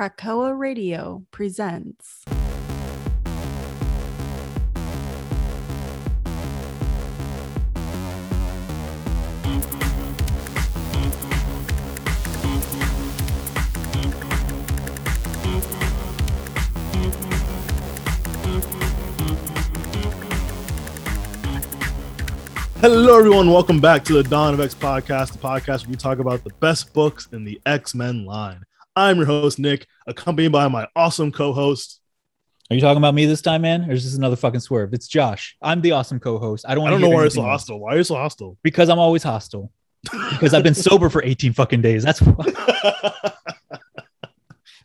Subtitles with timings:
[0.00, 2.24] Krakoa Radio presents.
[22.80, 23.50] Hello, everyone.
[23.50, 26.54] Welcome back to the Dawn of X podcast, the podcast where we talk about the
[26.60, 28.64] best books in the X Men line.
[29.00, 32.02] I'm your host, Nick, accompanied by my awesome co host.
[32.70, 33.90] Are you talking about me this time, man?
[33.90, 34.92] Or is this another fucking swerve?
[34.92, 35.56] It's Josh.
[35.62, 36.66] I'm the awesome co-host.
[36.68, 36.86] I don't.
[36.86, 37.80] I don't know why you're so hostile.
[37.80, 38.58] Why are you so hostile?
[38.62, 39.72] Because I'm always hostile.
[40.02, 42.02] Because I've been sober for 18 fucking days.
[42.02, 42.44] That's why.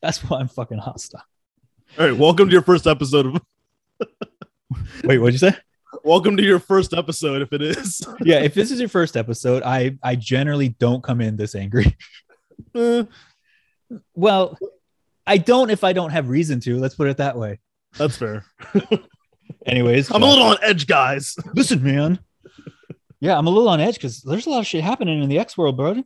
[0.02, 1.21] That's why I'm fucking hostile.
[1.99, 3.26] All right, welcome to your first episode.
[3.26, 3.41] Of,
[5.04, 5.57] Wait, what'd you say?
[6.05, 8.02] welcome to your first episode, if it is.
[8.21, 11.98] Yeah, if this is your first episode, I I generally don't come in this angry.
[12.73, 13.04] Eh,
[14.13, 14.57] Well,
[15.27, 16.77] I don't if I don't have reason to.
[16.77, 17.59] Let's put it that way.
[17.98, 18.45] that's fair.
[19.65, 21.35] Anyways, I'm a little on edge, guys.
[21.54, 22.20] listen, man.
[23.20, 25.40] Yeah, I'm a little on edge because there's a lot of shit happening in the
[25.40, 26.04] X world, bro.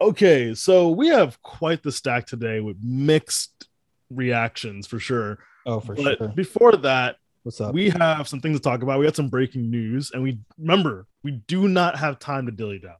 [0.00, 3.68] Okay, so we have quite the stack today with mixed
[4.10, 5.38] reactions for sure.
[5.66, 6.28] Oh, for but sure.
[6.28, 7.74] before that, What's up?
[7.74, 8.98] we have some things to talk about.
[8.98, 12.78] We got some breaking news, and we remember we do not have time to dilly
[12.78, 12.94] dally.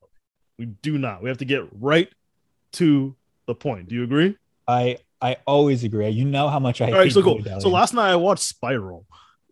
[0.58, 1.22] We do not.
[1.22, 2.08] We have to get right
[2.74, 3.14] to
[3.48, 3.88] the point.
[3.88, 4.36] Do you agree?
[4.68, 6.08] I I always agree.
[6.10, 7.42] You know how much I All right, hate so cool.
[7.58, 9.04] So last night I watched Spiral.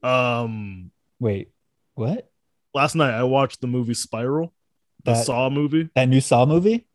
[0.02, 1.50] Um, wait,
[1.94, 2.30] what?
[2.74, 4.52] last night I watched the movie Spiral,
[5.05, 5.89] the That- Saw movie.
[5.94, 6.86] That new Saw movie?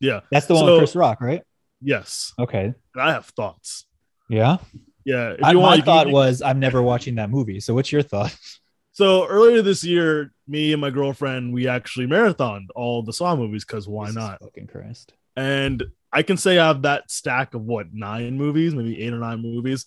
[0.00, 0.20] Yeah.
[0.32, 1.42] That's the one So- with Chris Rock, right?
[1.80, 2.74] Yes, Okay.
[2.94, 3.86] and I have thoughts.
[4.28, 4.58] Yeah.
[5.04, 7.60] Yeah, I, you my want, you can- thought was I'm never watching that movie.
[7.60, 8.36] So what's your thought?
[8.90, 13.64] So earlier this year, me and my girlfriend we actually marathoned all the Saw movies
[13.64, 14.40] because why Jesus not?
[14.42, 15.12] Fucking Christ.
[15.36, 19.18] And I can say I have that stack of what nine movies, maybe eight or
[19.18, 19.86] nine movies.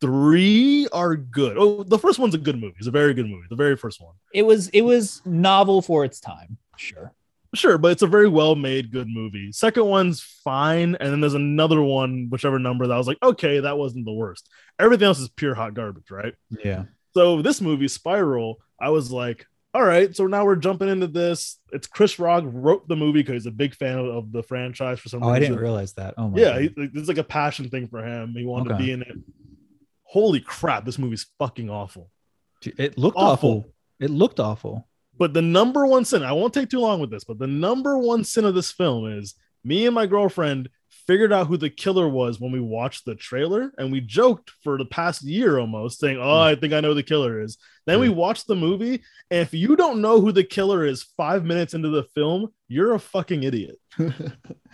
[0.00, 1.56] Three are good.
[1.58, 2.74] Oh, the first one's a good movie.
[2.78, 3.46] It's a very good movie.
[3.48, 6.58] The very first one, It was it was novel for its time.
[6.76, 7.12] Sure.
[7.54, 9.52] sure, but it's a very well made, good movie.
[9.52, 13.60] Second one's fine, and then there's another one, whichever number that I was like, okay,
[13.60, 14.50] that wasn't the worst.
[14.78, 16.34] Everything else is pure hot garbage, right?
[16.62, 16.84] Yeah.
[17.14, 19.46] So this movie, Spiral, I was like,
[19.76, 21.58] all right, so now we're jumping into this.
[21.70, 24.98] It's Chris Rock wrote the movie because he's a big fan of, of the franchise
[24.98, 25.30] for some reason.
[25.30, 26.14] Oh, I didn't realize that.
[26.16, 26.60] Oh my yeah, God.
[26.62, 28.32] he, like, it's like a passion thing for him.
[28.34, 29.18] He wanted to be in it.
[30.04, 32.10] Holy crap, this movie's fucking awful.
[32.62, 33.50] Dude, it looked Awful.
[33.50, 33.72] awful.
[34.00, 34.88] It looked awful.
[35.18, 37.98] But the number one sin, I won't take too long with this, but the number
[37.98, 40.70] one sin of this film is me and my girlfriend
[41.06, 44.76] figured out who the killer was when we watched the trailer and we joked for
[44.76, 46.42] the past year almost saying, "Oh, hmm.
[46.42, 48.16] I think I know the killer is." Then we hmm.
[48.16, 51.88] watched the movie, and if you don't know who the killer is 5 minutes into
[51.88, 53.78] the film, you're a fucking idiot.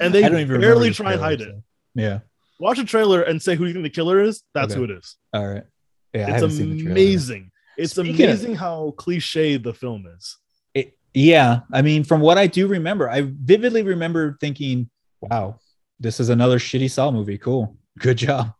[0.01, 1.55] And they I don't even remember barely the try and hide it.
[1.95, 2.21] Yeah.
[2.59, 4.43] Watch a trailer and say who you think the killer is.
[4.55, 4.79] That's Okay.
[4.79, 5.17] who it is.
[5.33, 5.63] All right.
[6.13, 6.23] Yeah.
[6.23, 6.91] It's haven't seen the trailer.
[6.91, 7.51] amazing.
[7.77, 10.39] It's Speaking of- amazing how cliche the film is.
[10.75, 14.91] It, yeah, I mean, from what I do remember, I vividly remember thinking,
[15.21, 15.59] "Wow,
[16.03, 17.39] this is another shitty Saw movie.
[17.39, 18.53] Cool, good job."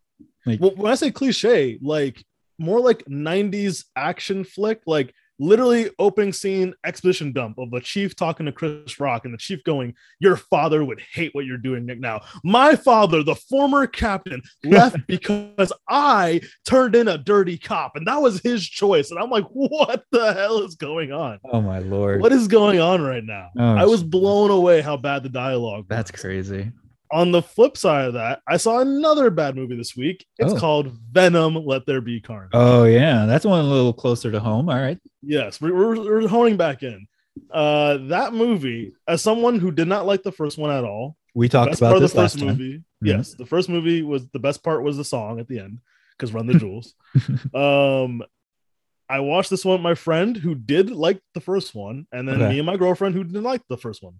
[0.47, 2.25] Like, Well, when I say cliche, like
[2.59, 8.47] more like 90s action flick, like literally opening scene exposition dump of the chief talking
[8.47, 12.01] to Chris Rock and the chief going, Your father would hate what you're doing Nick,
[12.01, 12.21] now.
[12.45, 18.21] My father, the former captain, left because I turned in a dirty cop, and that
[18.23, 19.11] was his choice.
[19.11, 21.39] And I'm like, What the hell is going on?
[21.45, 23.51] oh my lord, What is going on right now?
[23.59, 26.71] Oh, I was blown away how bad the dialogue that's crazy.
[27.13, 30.25] On the flip side of that, I saw another bad movie this week.
[30.39, 30.57] It's Oh.
[30.59, 32.51] called Venom Let There Be Carnage.
[32.55, 34.69] Oh yeah, that's one a little closer to home.
[34.71, 34.99] All right.
[35.23, 37.07] Yes, we're, we're, we're honing back in.
[37.51, 41.49] Uh, that movie, as someone who did not like the first one at all, We
[41.51, 42.49] talked about this the first last time.
[42.49, 42.79] movie.
[42.79, 42.83] Mhm.
[43.03, 45.81] Yes, the first movie was the best part was the song at the end
[46.17, 46.95] because Run the Jewels.
[47.55, 48.23] um,
[49.09, 52.37] I watched this one with my friend who did like the first one, and then
[52.41, 52.53] Okay.
[52.55, 54.15] me and my girlfriend who didn't like the first one.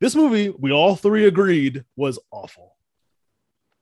[0.00, 2.76] This movie, we all three agreed was awful.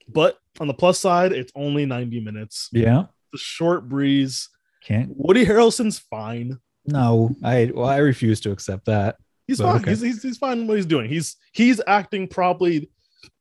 [0.09, 2.69] But on the plus side, it's only 90 minutes.
[2.73, 3.05] Yeah.
[3.33, 4.49] The short breeze.
[4.83, 5.11] Can't.
[5.15, 6.59] Woody Harrelson's fine.
[6.87, 9.17] No, I well, I refuse to accept that.
[9.47, 9.77] He's fine.
[9.77, 9.91] okay.
[9.91, 11.11] He's, he's he's fine what he's doing.
[11.11, 12.91] He's he's acting probably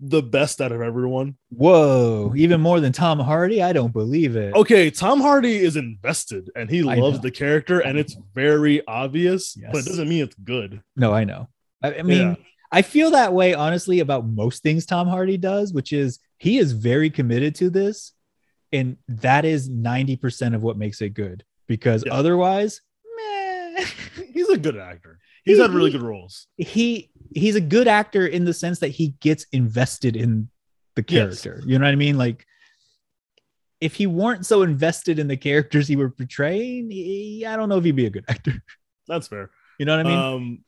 [0.02, 1.38] the best out of everyone.
[1.50, 3.64] Whoa, even more than Tom Hardy?
[3.64, 4.54] I don't believe it.
[4.56, 7.22] Okay, Tom Hardy is invested and he I loves know.
[7.24, 10.82] the character, and it's very obvious, but it doesn't mean it's good.
[10.98, 11.48] No, I know.
[11.82, 12.36] I, I mean, Yeah.
[12.72, 16.74] I feel that way honestly about most things Tom Hardy does, which is he is
[16.74, 18.14] very committed to this,
[18.74, 21.44] and that is 90% of what makes it good.
[21.68, 22.14] Because Yeah.
[22.14, 22.82] otherwise,
[23.18, 23.86] meh.
[24.34, 25.20] He's a good actor.
[25.44, 26.48] He's He- had really good roles.
[26.58, 30.50] he he's a good actor in the sense that he gets invested in
[30.96, 31.42] the Yes.
[31.42, 31.62] character.
[31.66, 32.18] You know what I mean?
[32.18, 32.46] Like
[33.80, 37.78] if he weren't so invested in the characters he were portraying, he- I don't know
[37.78, 38.64] if he'd be a good actor.
[39.08, 39.52] That's fair.
[39.80, 40.20] You know what I mean?
[40.20, 40.60] um,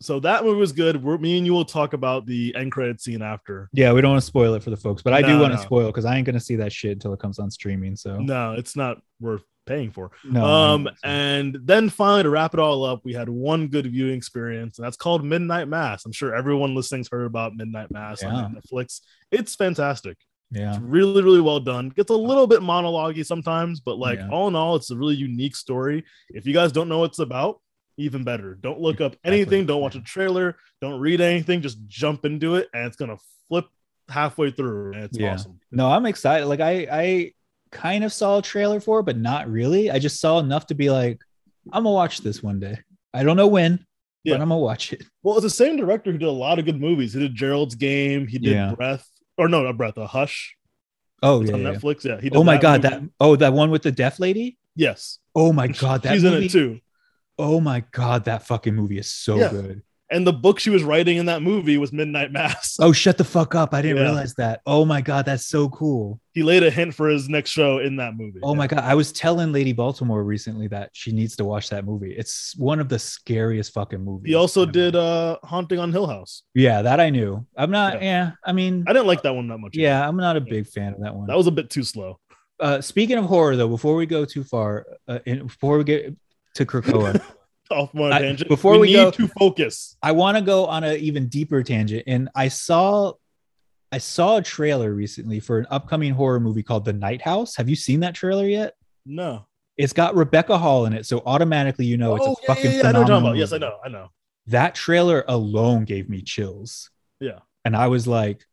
[0.00, 1.02] so that movie was good.
[1.02, 3.68] We're, me and you will talk about the end credit scene after.
[3.72, 5.56] yeah, we don't want to spoil it for the folks, but I do want to
[5.58, 5.62] no.
[5.62, 7.96] spoil because I ain't gonna see that shit until it comes on streaming.
[7.96, 10.10] So No, it's not worth paying for.
[10.24, 10.44] no.
[10.44, 10.92] Um, so.
[11.08, 14.84] and then finally to wrap it all up, we had one good viewing experience, and
[14.86, 16.04] that's called Midnight Mass.
[16.06, 19.00] I'm sure everyone listening's heard about Midnight Mass on Netflix.
[19.30, 20.16] It's fantastic.
[20.50, 21.90] yeah, It's really, really well done.
[21.90, 24.30] Gets a little bit monologue sometimes, but like Yeah.
[24.30, 26.04] all in all, it's a really unique story.
[26.30, 27.60] If you guys don't know what it's about,
[28.00, 28.54] even better.
[28.60, 32.68] Don't look up anything, don't watch a trailer, don't read anything, just jump into it,
[32.74, 33.16] and it's gonna
[33.48, 33.66] flip
[34.08, 34.92] halfway through.
[34.94, 35.34] And it's Yeah.
[35.34, 35.60] awesome.
[35.70, 36.46] no, I'm excited.
[36.46, 37.32] Like I, I
[37.70, 39.90] kind of saw a trailer for, it, but not really.
[39.90, 41.20] I just saw enough to be like,
[41.72, 42.78] I'm gonna watch this one day.
[43.14, 43.84] I don't know when,
[44.24, 44.34] Yeah.
[44.34, 45.04] but I'm gonna watch it.
[45.22, 47.12] Well, it's the same director who did a lot of good movies.
[47.12, 48.74] He did Gerald's Game, he did Yeah.
[48.74, 49.06] Breath,
[49.38, 50.56] or no, not Breath, a Hush.
[51.22, 51.72] Oh It's yeah, on yeah.
[51.74, 52.04] Netflix.
[52.04, 52.96] Yeah, he did Oh my god, movie.
[52.96, 54.58] that oh that one with the deaf lady.
[54.74, 56.36] yes, Oh my god, that she's movie.
[56.38, 56.80] in it too.
[57.40, 59.50] Oh my god, that fucking movie is so Yeah.
[59.50, 59.82] good.
[60.12, 62.76] And the book she was writing in that movie was Midnight Mass.
[62.80, 63.72] Oh, shut the fuck up!
[63.72, 64.02] I didn't Yeah.
[64.10, 64.60] realize that.
[64.66, 66.18] Oh my god, that's so cool.
[66.34, 68.40] He laid a hint for his next show in that movie.
[68.42, 71.84] Oh my god, I was telling Lady Baltimore recently that she needs to watch that
[71.84, 72.12] movie.
[72.12, 74.30] It's one of the scariest fucking movies.
[74.30, 74.72] He also ever.
[74.72, 76.42] did uh Haunting on Hill House.
[76.54, 77.46] Yeah, that I knew.
[77.56, 78.02] I'm not.
[78.02, 78.08] Yeah.
[78.10, 79.76] Yeah, I mean, I didn't like that one that much.
[79.76, 81.28] yeah, I'm not a big fan of that one.
[81.28, 82.18] That was a bit too slow.
[82.58, 86.14] uh, speaking of horror, though, before we go too far, uh, in, before we get
[86.54, 87.22] to Krakoa,
[87.70, 89.96] Off my I- before we need go- to focus.
[90.02, 93.12] I want to go on an even deeper tangent, and I saw,
[93.92, 97.56] I saw a trailer recently for an upcoming horror movie called The Night House.
[97.56, 98.74] Have you seen that trailer yet?
[99.06, 99.46] No.
[99.76, 102.70] It's got Rebecca Hall in it, so automatically you know it's oh, a yeah, fucking
[102.72, 103.36] yeah, yeah, I know what you're talking about.
[103.38, 103.78] Yes, I know.
[103.84, 104.08] I know.
[104.48, 106.90] That trailer alone gave me chills.
[107.20, 107.38] Yeah.
[107.64, 108.44] and I was like,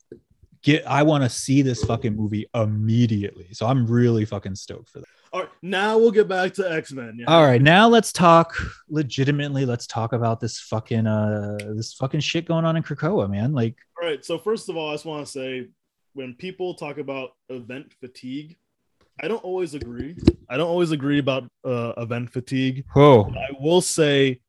[0.61, 0.85] "Get!
[0.85, 5.07] I want to see this fucking movie immediately." So I'm really fucking stoked for that.
[5.39, 7.17] Right, now we'll get back to X Men.
[7.19, 7.25] Yeah.
[7.27, 8.55] All right, now let's talk
[8.89, 9.65] legitimately.
[9.65, 13.53] Let's talk about this fucking uh this fucking shit going on in Krakoa, man.
[13.53, 14.23] Like, All right.
[14.23, 15.67] So first of all, I just want to say,
[16.13, 18.57] when people talk about event fatigue,
[19.21, 20.15] I don't always agree.
[20.49, 22.85] I don't always agree about uh, event fatigue.
[22.93, 24.41] whoa, I will say,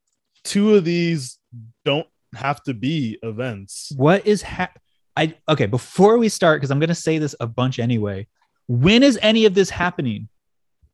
[0.45, 1.39] two of these
[1.85, 3.93] don't have to be events.
[3.97, 4.73] what is ha-
[5.17, 5.67] I okay?
[5.67, 8.27] Before we start, because I'm gonna say this a bunch anyway.
[8.67, 10.29] When is any of this happening?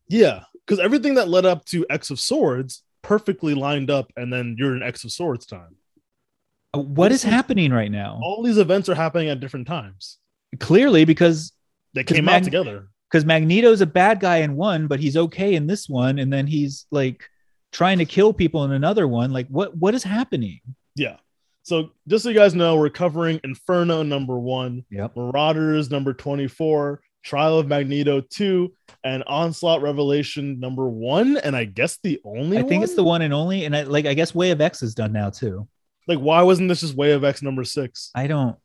[0.08, 4.56] Yeah, because everything that led up to X of Swords perfectly lined up, and then
[4.58, 5.76] you're in X of Swords time.
[6.74, 8.20] Uh, What is happening right now?
[8.22, 10.18] All these events are happening at different times.
[10.60, 11.52] Clearly, because
[11.94, 12.88] they came Mag- out together.
[13.10, 16.46] because Magneto's a bad guy in one, but he's okay in this one, and then
[16.46, 17.24] he's like
[17.72, 19.32] trying to kill people in another one.
[19.32, 20.60] Like, what what is happening?
[20.96, 21.16] Yeah.
[21.62, 25.16] So just so you guys know, we're covering Inferno number one, Yep.
[25.16, 28.72] Marauders number 24, Trial of Magneto 2,
[29.02, 31.36] and Onslaught Revelation number one.
[31.38, 34.06] And I guess the only I think it's the one and only, and I like
[34.06, 35.66] I guess Way of X is done now too.
[36.06, 38.10] like why wasn't this just Way of X number six?
[38.14, 38.56] I don't,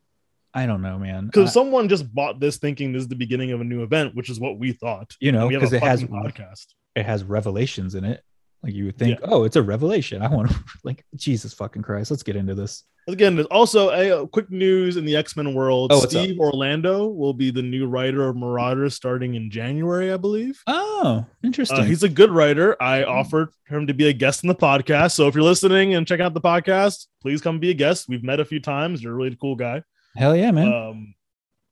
[0.54, 1.28] I don't know, man.
[1.28, 4.30] Because someone just bought this thinking this is the beginning of a new event, which
[4.30, 5.16] is what we thought.
[5.20, 6.68] you know, because it has podcast.
[6.96, 8.24] it has revelations in it.
[8.62, 10.22] Like you would think, oh, it's a revelation.
[10.22, 12.12] I want to like Jesus fucking Christ.
[12.12, 12.84] Let's get into this.
[13.08, 15.92] Again, there's also a, uh, quick news in the X Men world.
[15.92, 16.22] Oh, what's up?
[16.24, 20.62] Steve Orlando will be the new writer of Marauders starting in January, I believe.
[20.68, 21.80] Oh, interesting.
[21.80, 22.76] Uh, he's a good writer.
[22.84, 23.10] I Hmm.
[23.10, 25.14] offered him to be a guest in the podcast.
[25.14, 28.08] So if you're listening and check out the podcast, please come be a guest.
[28.10, 29.02] We've met a few times.
[29.02, 29.82] You're a really cool guy.
[30.16, 30.72] Hell yeah, man.
[30.72, 31.16] Um,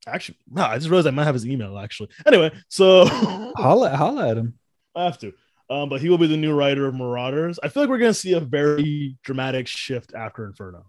[0.07, 1.77] actually, no, I just realized I might have his email.
[1.77, 3.05] Actually, anyway, so
[3.57, 4.55] holla, holla at him.
[4.95, 5.33] I have to.
[5.69, 7.59] Um, but he will be the new writer of Marauders.
[7.61, 10.85] I feel like we're gonna see a very dramatic shift after Inferno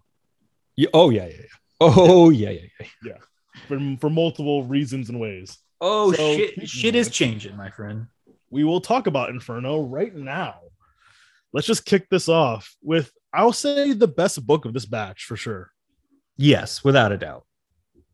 [0.77, 1.45] Yeah, oh yeah, yeah, yeah.
[1.81, 3.17] Oh yeah, yeah, yeah.
[3.67, 5.57] for, for multiple reasons and ways.
[5.81, 8.07] Oh So- shit, shit is changing, my friend.
[8.49, 10.55] we will talk about Inferno right now.
[11.53, 15.35] Let's just kick this off with I'll say the best book of this batch for
[15.35, 15.71] sure.
[16.37, 17.45] Yes, without a doubt.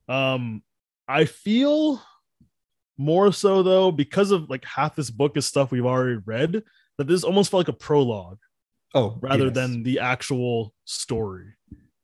[0.10, 0.64] Um,
[1.08, 2.02] I feel
[2.98, 6.64] more so though because of like half this book is stuff we've already read
[6.98, 8.38] that this almost felt like a prologue
[8.94, 9.54] Oh, rather yes.
[9.56, 11.48] than the actual story.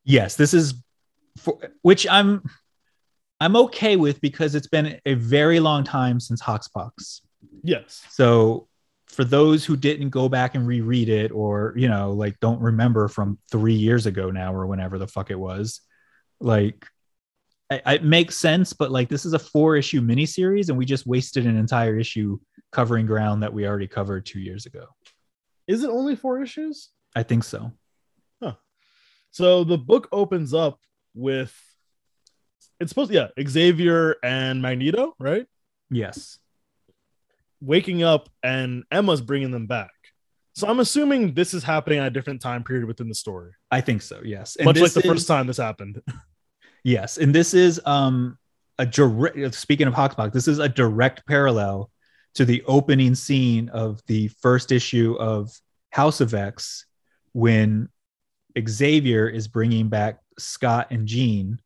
[0.03, 0.73] yes, this is
[1.37, 2.43] for which I'm
[3.39, 7.21] I'm okay with because it's been a very long time since Hoxpox.
[7.63, 8.05] Yes.
[8.09, 8.67] So
[9.07, 13.07] for those who didn't go back and reread it or you know like don't remember
[13.07, 15.79] from three years ago now or whenever the fuck it was
[16.41, 16.85] like
[17.71, 20.85] I, I- it makes sense but like this is a four issue miniseries and we
[20.85, 22.37] just wasted an entire issue
[22.71, 24.85] covering ground that we already covered two years ago
[25.67, 26.89] Is it only four issues?
[27.15, 27.71] i think so
[28.43, 28.53] Huh.
[29.31, 30.79] So the book opens up
[31.13, 31.53] with
[32.79, 35.45] it's supposed yeah, Xavier and Magneto, right?
[35.89, 36.39] yes
[37.61, 39.91] waking up and Emma's bringing them back.
[40.55, 43.81] So I'm assuming this is happening at a different time period within the story, I
[43.81, 44.19] think so.
[44.25, 46.01] Yes, much like the is- first time this happened.
[46.83, 48.37] Yes, and this is um
[48.79, 49.53] a direct.
[49.55, 51.91] Speaking of Hoxpox, this is a direct parallel
[52.35, 55.51] to the opening scene of the first issue of
[55.91, 56.85] House of X
[57.33, 57.89] when
[58.67, 61.59] Xavier is bringing back Scott and Jean,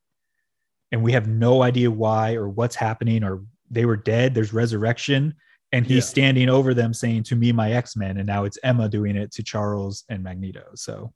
[0.92, 4.34] and we have no idea why or what's happening or they were dead.
[4.36, 5.36] There's resurrection,
[5.72, 6.10] and he's Yeah.
[6.10, 9.32] standing over them saying, "To me, my X Men," and now it's Emma doing it
[9.34, 10.72] to Charles and Magneto.
[10.76, 11.14] So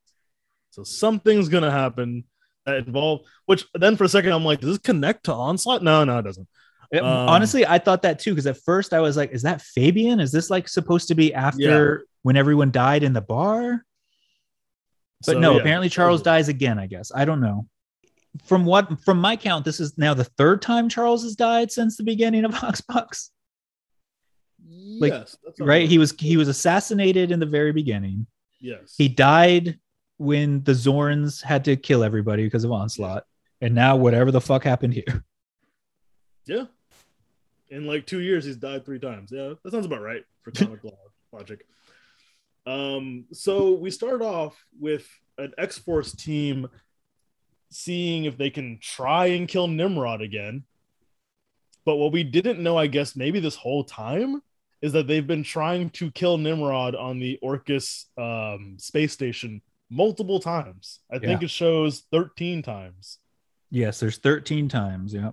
[0.71, 2.23] So something's gonna happen
[2.65, 3.21] that involve.
[3.45, 5.83] Which then for a second I'm like, does this connect to Onslaught?
[5.83, 6.47] No, no, it doesn't.
[6.91, 9.61] It- Um, honestly, I thought that too because at first I was like, "Is that
[9.61, 10.19] Fabian?
[10.19, 13.85] Is this like supposed to be after when everyone died in the bar?"
[15.25, 15.59] But So, no, yeah.
[15.59, 16.79] apparently Charles dies again.
[16.79, 17.67] I guess I don't know.
[18.45, 21.97] From what from my count, this is now the third time Charles has died since
[21.97, 23.29] the beginning of Hoxpox.
[24.99, 25.87] like, yes, Right?
[25.89, 28.27] He was he was assassinated in the very beginning.
[28.59, 28.95] Yes.
[28.97, 29.79] He died
[30.19, 33.25] when the Zorns had to kill everybody because of Onslaught,
[33.61, 35.23] and now whatever the fuck happened here.
[36.45, 36.65] Yeah.
[37.69, 39.31] In like two years, he's died three times.
[39.31, 40.81] Yeah, that sounds about right for comic
[41.31, 41.65] logic.
[42.65, 45.07] Um, so we start off with
[45.37, 46.67] an X Force team
[47.71, 50.63] seeing if they can try and kill Nimrod again.
[51.85, 54.41] But what we didn't know, I guess, maybe this whole time
[54.81, 60.39] is that they've been trying to kill Nimrod on the Orchis um, space station multiple
[60.39, 60.99] times.
[61.11, 63.19] I think it shows 13 times.
[63.71, 65.13] Yes, there's 13 times.
[65.13, 65.31] Yeah.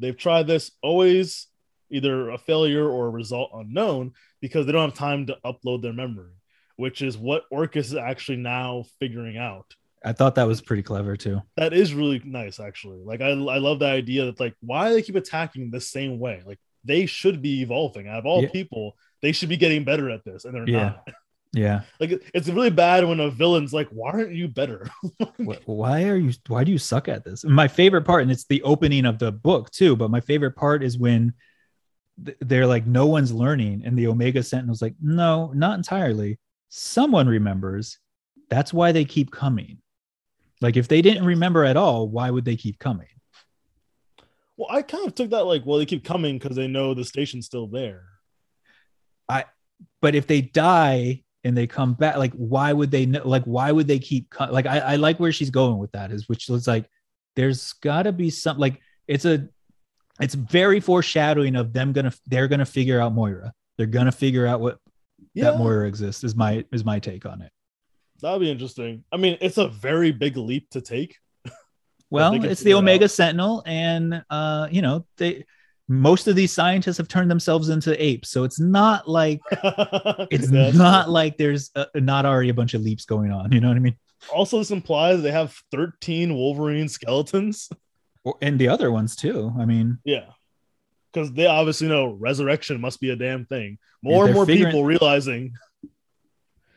[0.00, 1.46] They've tried this always
[1.90, 5.92] either a failure or a result unknown because they don't have time to upload their
[5.92, 6.32] memory,
[6.76, 9.66] which is what Orchis is actually now figuring out.
[10.04, 11.40] I thought that was pretty clever too.
[11.56, 13.00] That is really nice, actually.
[13.04, 16.42] Like I, I love the idea that like why they keep attacking the same way?
[16.44, 18.06] Like they should be evolving.
[18.08, 18.50] Out of all Yeah.
[18.50, 20.82] people, they should be getting better at this, and they're Yeah.
[21.06, 21.08] not.
[21.54, 21.82] Yeah.
[22.00, 24.88] Like it's really bad when a villain's like, "Why aren't you better?"
[25.66, 28.62] Why are you why do you suck at this my favorite part and it's the
[28.62, 31.34] opening of the book too but my favorite part is when
[32.24, 37.26] th- they're like no one's learning and the omega sentinel's like no not entirely someone
[37.26, 37.98] remembers
[38.48, 39.78] that's why they keep coming
[40.60, 43.08] like if they didn't remember at all why would they keep coming
[44.56, 47.04] well, I kind of took that like, well, they keep coming because they know the
[47.04, 48.04] station's still there.
[49.28, 49.46] I
[50.00, 53.86] but if they die and they come back like why would they like why would
[53.86, 56.88] they keep like I, I like where she's going with that is which looks like
[57.36, 59.48] there's gotta be some like it's a
[60.20, 64.60] it's very foreshadowing of them gonna they're gonna figure out moira they're gonna figure out
[64.60, 64.78] what
[65.34, 67.52] that moira exists is my is my take on it
[68.20, 69.04] That'd be interesting.
[69.12, 71.18] I mean, it's a very big leap to take.
[72.10, 73.10] well it's the omega out.
[73.10, 75.44] sentinel and uh you know they
[75.88, 79.40] most of these scientists have turned themselves into apes so it's not like
[80.30, 83.68] it's not like there's uh not already a bunch of leaps going on you know
[83.68, 83.96] what i mean
[84.32, 87.68] Also, this implies they have 13 Wolverine skeletons.
[88.40, 89.52] and the other ones too.
[89.58, 90.30] I mean, Yeah.
[91.12, 93.76] Because they obviously know resurrection must be a damn thing.
[94.02, 95.52] Yeah, More and more figuring- people realizing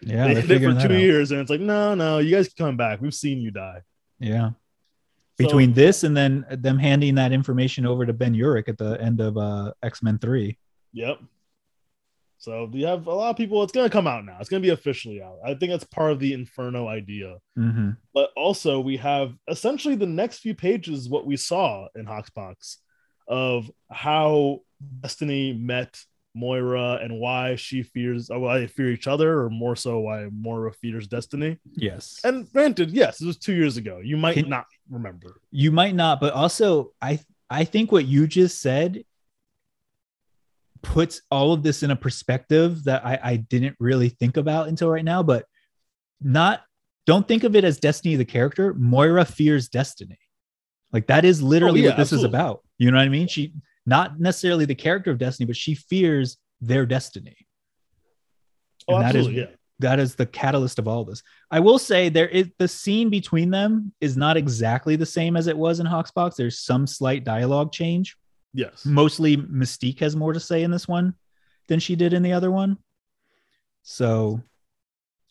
[0.02, 1.00] yeah, they did it for two out.
[1.00, 3.00] years, and it's like, no, no, you guys can come back.
[3.02, 3.82] We've seen you die.
[4.20, 4.52] Yeah.
[5.40, 9.00] So- Between this and then them handing that information over to Ben Urich at the
[9.02, 10.58] end of uh, X Men Three.
[10.94, 11.20] Yep.
[12.40, 13.62] So you have a lot of people.
[13.64, 14.38] It's gonna come out now.
[14.40, 15.38] It's gonna be officially out.
[15.46, 17.38] I think that's part of the Inferno idea.
[17.58, 17.92] Mm-hmm.
[18.14, 22.78] But also, we have essentially the next few pages what we saw in Hoxpox
[23.28, 24.62] of how
[25.02, 26.00] Destiny met
[26.36, 30.28] Moira and why she fears, uh, why they fear each other, or more so why
[30.32, 31.58] Moira fears Destiny.
[31.74, 32.20] Yes.
[32.24, 34.00] And granted, yes, it was two years ago.
[34.04, 35.42] You might Can- not remember.
[35.52, 37.20] you might not, but also I
[37.50, 39.04] I think what you just said
[40.84, 44.90] puts all of this in a perspective that I, I didn't really think about until
[44.90, 45.24] right now.
[45.24, 45.46] But
[46.22, 46.62] not
[47.06, 48.74] don't think of it as Destiny the character.
[48.76, 50.20] Moira fears Destiny.
[50.94, 52.30] Like that is literally Oh, yeah, what this absolutely.
[52.30, 52.64] is about.
[52.78, 53.28] You know what I mean?
[53.28, 53.54] She
[53.88, 57.48] not necessarily the character of Destiny, but she fears their destiny.
[58.88, 59.46] Oh, And that is, yeah.
[59.80, 61.22] That is the catalyst of all this.
[61.52, 65.46] I will say there is the scene between them is not exactly the same as
[65.48, 66.36] it was in Hoxpox.
[66.36, 68.18] There's some slight dialogue change.
[68.54, 68.86] Yes.
[68.86, 71.14] Mostly Mystique has more to say in this one
[71.68, 72.78] than she did in the other one.
[73.84, 74.42] So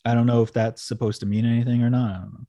[0.04, 2.10] I don't know if that's supposed to mean anything or not.
[2.10, 2.46] I don't know.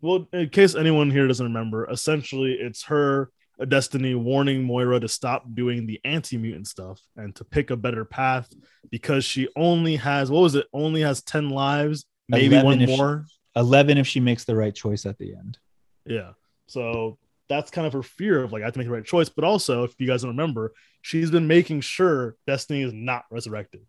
[0.00, 5.08] Well, in case anyone here doesn't remember, essentially it's her, a Destiny, warning Moira to
[5.08, 8.48] stop doing the anti mutant stuff and to pick a better path
[8.90, 12.90] because she only has, what was it, only has 10 lives, maybe 11 one if
[12.90, 13.26] she- more.
[13.56, 15.58] 11 if she makes the right choice at the end.
[16.04, 16.32] Yeah.
[16.66, 19.28] So that's kind of her fear of like I have to make the right choice.
[19.28, 23.80] But also, if you guys don't remember, she's been making sure Destiny is not resurrected.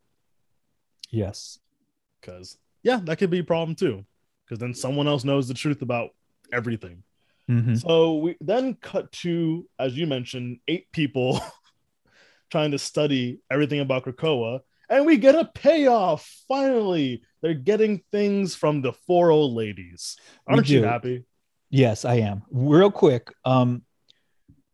[1.12, 1.60] Yes.
[2.20, 4.06] Because yeah, that could be a problem too.
[4.46, 6.10] Because then someone else knows the truth about
[6.52, 7.04] everything.
[7.50, 7.82] Mhm.
[7.82, 11.41] So we then cut to, as you mentioned, eight people
[12.51, 16.29] trying to study everything about Krakoa, and we get a payoff.
[16.48, 20.18] Finally, they're getting things from the four old ladies.
[20.48, 21.25] Aren't you happy?
[21.72, 22.44] Yes, I am.
[22.51, 23.84] Real quick, um,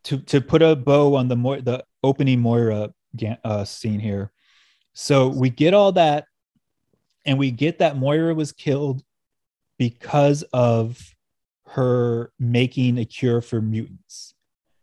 [0.04, 2.94] to to put a bow on the Mo- the opening Moira
[3.44, 4.32] uh, scene here.
[4.94, 6.26] So we get all that,
[7.26, 9.02] and we get that Moira was killed
[9.78, 11.15] because of
[11.68, 14.34] her making a cure for mutants.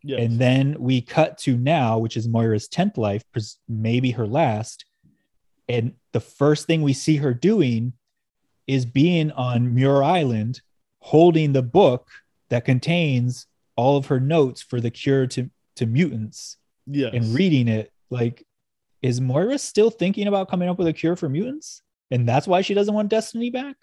[0.02, 0.20] Yes.
[0.20, 3.22] And then we cut to now, which is Moira's 10th life,
[3.68, 4.84] maybe her last.
[5.68, 7.92] And the first thing we see her doing
[8.66, 10.60] is being on Muir Island
[11.00, 12.08] holding the book
[12.50, 13.46] that contains
[13.76, 17.12] all of her notes for the cure to, to mutants yes.
[17.14, 17.92] and reading it.
[18.10, 18.44] Like,
[19.02, 21.82] is Moira still thinking about coming up with a cure for mutants?
[22.10, 23.76] And that's why she doesn't want Destiny back?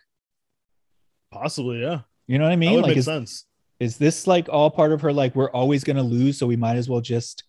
[1.31, 2.01] Possibly, yeah.
[2.29, 2.73] You know what I That mean?
[2.75, 3.45] would Like, is, sense.
[3.79, 5.11] is this like all part of her?
[5.11, 7.43] Like, we're always going to lose, so we might as well just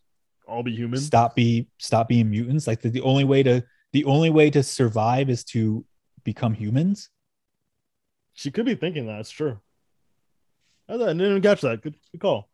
[0.49, 0.99] All be human.
[0.99, 4.63] stop be stop being mutants like the, the only way to the only way to
[4.63, 5.85] survive is to
[6.25, 7.11] become humans
[8.33, 9.21] She could be thinking that.
[9.21, 9.61] It's true.
[10.89, 11.83] I didn't even catch that.
[11.83, 12.49] Good, good call.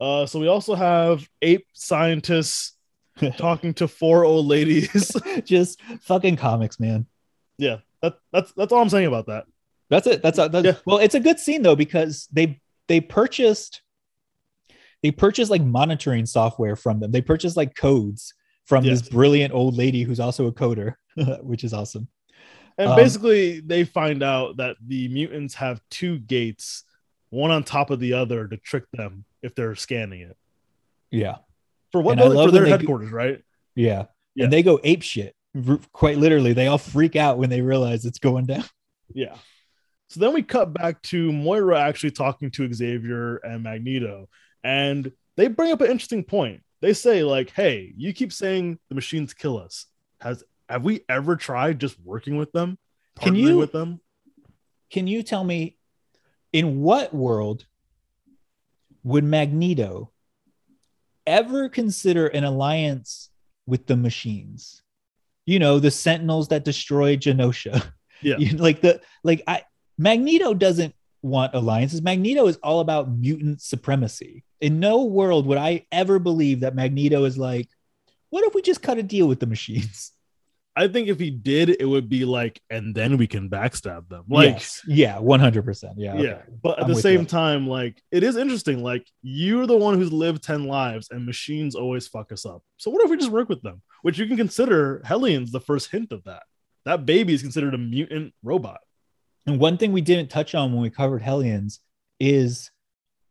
[0.00, 2.76] Uh, so we also have ape scientists
[3.36, 5.14] talking to four old ladies.
[5.44, 7.06] just fucking comics man
[7.58, 9.46] yeah, that, that's that's all I'm saying about that.
[9.90, 10.74] That's it that's, that's Yeah.
[10.86, 13.82] well it's a good scene though because they they purchased
[15.02, 18.34] they purchased like monitoring software from them they purchased like codes
[18.66, 19.00] from Yes.
[19.00, 20.94] this brilliant old lady who's also a coder
[21.42, 22.08] which is awesome
[22.78, 26.84] And Um, basically, they find out that the mutants have two gates,
[27.30, 30.36] one on top of the other, to trick them if they're scanning it.
[31.10, 31.36] yeah
[31.90, 32.18] For what?
[32.18, 32.38] Building?
[32.46, 33.42] For their headquarters, right?
[33.74, 34.04] yeah,
[34.36, 34.44] Yeah.
[34.44, 35.34] and they go ape shit
[35.92, 38.64] quite literally they all freak out when they realize it's going down
[39.12, 39.34] Yeah.
[40.08, 44.28] So then we cut back to Moira actually talking to Xavier and Magneto,
[44.64, 46.62] and they bring up an interesting point.
[46.80, 49.86] They say like, "Hey, you keep saying the machines kill us.
[50.20, 52.78] Has have we ever tried just working with them?
[53.20, 54.00] Can you- with them?
[54.90, 55.76] can you tell me
[56.52, 57.66] in what world
[59.04, 60.10] would Magneto
[61.26, 63.28] ever consider an alliance
[63.66, 64.82] with the machines?
[65.44, 67.92] You know, the sentinels that destroyed Genosha.
[68.22, 68.36] Yeah.
[68.56, 69.62] Like the like I
[69.98, 72.00] Magneto doesn't want alliances.
[72.00, 74.44] Magneto is all about mutant supremacy.
[74.60, 77.68] In no world would I ever believe that Magneto is like,
[78.30, 80.12] what if we just cut a deal with the machines?
[80.76, 84.22] I think if he did, it would be like, and then we can backstab them.
[84.28, 84.80] Like, Yes.
[84.86, 85.94] yeah, 100%.
[85.96, 86.14] Yeah.
[86.14, 86.20] yeah.
[86.20, 86.42] okay.
[86.62, 87.26] But at I'm the same you.
[87.26, 88.80] time, like, it is interesting.
[88.80, 92.62] Like, you're the one who's lived 10 lives, and machines always fuck us up.
[92.76, 93.82] So, what if we just work with them?
[94.02, 96.44] Which you can consider Hellions the first hint of that.
[96.84, 98.78] That baby is considered a mutant robot.
[99.48, 101.80] And one thing we didn't touch on when we covered Hellions
[102.20, 102.70] is,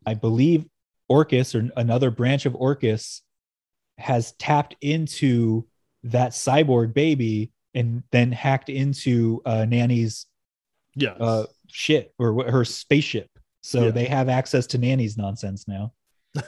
[0.04, 0.66] I believe,
[1.12, 3.22] Orchis or another branch of Orchis
[4.00, 5.68] has tapped into
[6.04, 10.26] that cyborg baby and then hacked into uh, Nanny's
[10.96, 11.12] Yeah.
[11.12, 13.30] uh, shit or her spaceship.
[13.62, 13.92] So Yeah.
[13.92, 15.94] they have access to Nanny's nonsense now.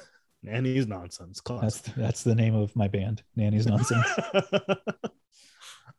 [0.43, 1.41] Nanny's nonsense.
[1.45, 1.81] That's Class.
[1.95, 4.07] that's the name of my band, Nanny's nonsense.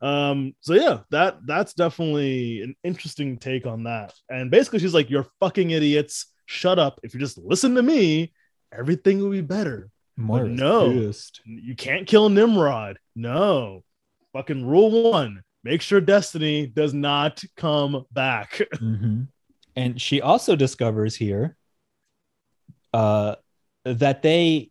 [0.03, 4.15] um so yeah that that's definitely an interesting take on that.
[4.31, 6.27] And basically she's like you're fucking idiots.
[6.47, 7.01] Shut up.
[7.03, 8.33] If you just listen to me
[8.73, 9.91] everything will be better.
[10.17, 10.91] No.
[10.93, 11.41] pissed.
[11.45, 12.99] you can't kill nimrod.
[13.17, 13.85] No.
[14.33, 18.61] Fucking rule one make sure destiny does not come back.
[18.77, 19.29] Mhm.
[19.77, 21.57] And she also discovers here
[22.93, 23.37] uh,
[23.85, 24.71] that they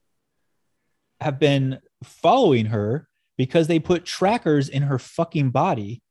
[1.22, 3.08] have been following her
[3.40, 6.02] because they put trackers in her fucking body.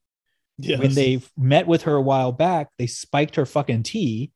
[0.59, 0.81] yes.
[0.81, 4.33] When they met with her a while back, they spiked her fucking tea,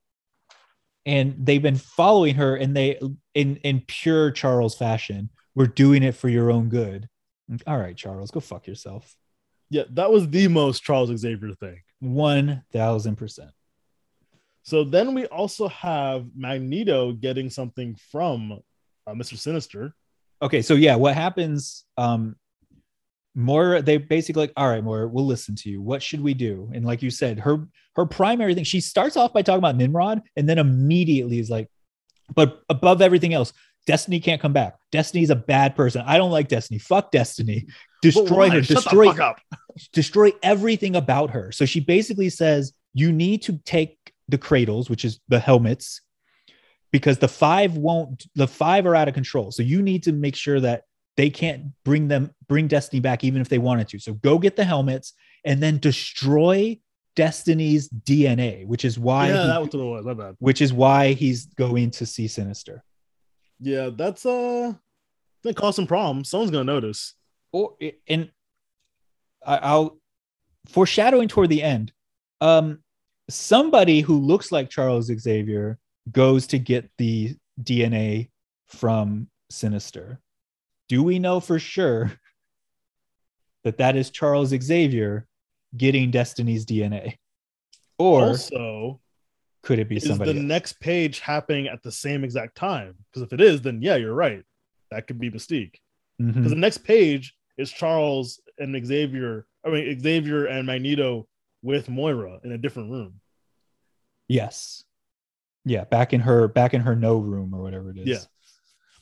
[1.06, 2.54] and they've been following her.
[2.54, 3.00] And they,
[3.34, 7.08] in in pure Charles fashion, we're doing it for your own good.
[7.66, 9.16] All right, Charles, go fuck yourself.
[9.70, 13.50] yeah that was the most charles xavier thing One thousand percent.
[14.64, 18.60] So then we also have Magneto getting something from
[19.06, 19.36] uh, Mr.
[19.36, 19.94] Sinister.
[20.42, 22.36] okay so yeah what happens um
[23.34, 25.80] more they basically like all right more we'll listen to you.
[25.80, 26.70] What should we do?
[26.74, 27.66] And like you said her
[27.96, 31.68] her primary thing she starts off by talking about nimrod and then immediately is like
[32.34, 33.52] but above everything else
[33.86, 34.76] destiny can't come back.
[34.90, 36.02] Destiny's a bad person.
[36.06, 36.78] I don't like destiny.
[36.78, 37.66] Fuck destiny.
[38.00, 38.62] Destroy her.
[38.62, 39.12] Shut destroy
[39.92, 41.52] destroy everything about her.
[41.52, 46.00] So she basically says, you need to take the cradles, which is the helmets,
[46.90, 49.50] because the five won't the five are out of control.
[49.50, 50.84] So you need to make sure that
[51.16, 54.56] they can't bring them bring destiny back even if they wanted to so go get
[54.56, 55.12] the helmets
[55.44, 56.78] and then destroy
[57.16, 60.04] destiny's dna which is why yeah, he- that was what it was.
[60.06, 60.36] My bad.
[60.38, 62.82] which is why he's going to see sinister
[63.60, 64.72] Yeah, that's uh
[65.44, 66.28] gonna cause some problems.
[66.30, 67.14] Someone's gonna notice.
[67.52, 67.76] or
[68.08, 68.30] and
[69.44, 69.98] I- I'll
[70.66, 71.92] foreshadowing toward the end.
[72.40, 72.78] Um,
[73.28, 75.78] somebody who looks like Charles Xavier
[76.12, 78.30] goes to get the DNA
[78.68, 80.20] from Sinister.
[80.92, 82.12] Do we know for sure
[83.64, 85.26] that that is Charles Xavier
[85.74, 87.16] getting Destiny's DNA,
[87.96, 89.00] or also,
[89.62, 90.34] could it be is somebody?
[90.34, 90.46] the else?
[90.46, 92.94] next page happening at the same exact time?
[93.06, 94.44] Because if it is, then yeah, you're right.
[94.90, 95.76] That could be Mystique.
[96.20, 96.32] Mm-hmm.
[96.32, 99.46] Because the next page is Charles and Xavier.
[99.64, 101.26] I mean Xavier and Magneto
[101.62, 103.14] with Moira in a different room.
[104.28, 104.84] Yes,
[105.64, 108.08] yeah, back in her back in her no room or whatever it is.
[108.08, 108.24] Yeah.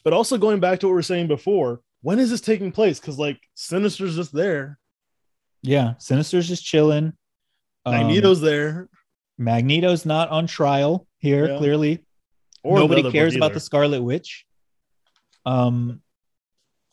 [0.04, 2.98] But also going back to what we are saying before, when is this taking place?
[2.98, 4.78] Because like Sinister's just there,
[5.62, 5.94] yeah.
[5.98, 7.12] Sinister's just chilling.
[7.84, 8.88] Um, Magneto's there,
[9.38, 11.48] Magneto's not on trial here.
[11.48, 11.58] Yeah.
[11.58, 12.04] Clearly,
[12.62, 14.46] or nobody cares about the Scarlet Witch.
[15.46, 16.02] Um,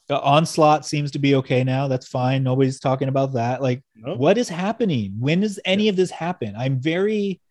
[0.07, 1.89] the onslaught seems to be okay now.
[1.89, 2.43] That's fine.
[2.43, 3.61] Nobody's talking about that.
[3.61, 4.17] Like, Nope.
[4.17, 5.15] what is happening?
[5.19, 6.55] When does any of this happen?
[6.57, 7.41] I'm very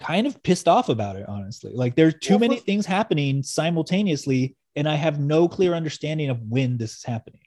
[0.00, 1.72] kind of pissed off about it, honestly.
[1.74, 6.78] Like, there's too many things happening simultaneously, and I have no clear understanding of when
[6.78, 7.42] this is happening.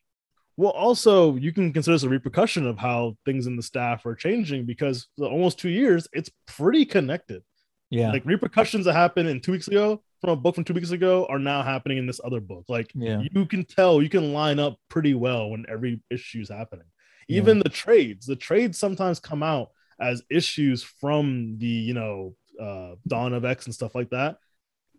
[0.56, 4.16] Well, also you can consider this a repercussion of how things in the staff are
[4.16, 7.42] changing because for almost two years, it's pretty connected.
[7.90, 8.12] Yeah.
[8.12, 11.26] Like repercussions that happened in two weeks ago from a book from two weeks ago
[11.28, 12.66] are now happening in this other book.
[12.68, 13.24] Like yeah.
[13.32, 16.86] you can tell, you can line up pretty well when every issue is happening.
[17.28, 17.38] Yeah.
[17.38, 22.96] Even the trades, the trades sometimes come out as issues from the you know uh
[23.08, 24.38] Dawn of X and stuff like that.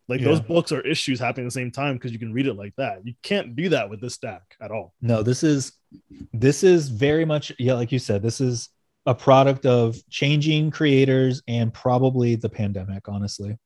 [0.06, 2.54] Like those books are issues happening at the same time because you can read it
[2.54, 3.06] like that.
[3.06, 4.92] You can't do that with this stack at all.
[5.00, 5.72] no this is
[6.32, 8.68] this is very much yeah like you said this is
[9.06, 13.56] a product of changing creators and probably the pandemic honestly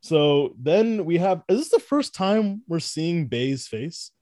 [0.00, 4.12] So then we have is this the first time we're seeing Bei's face?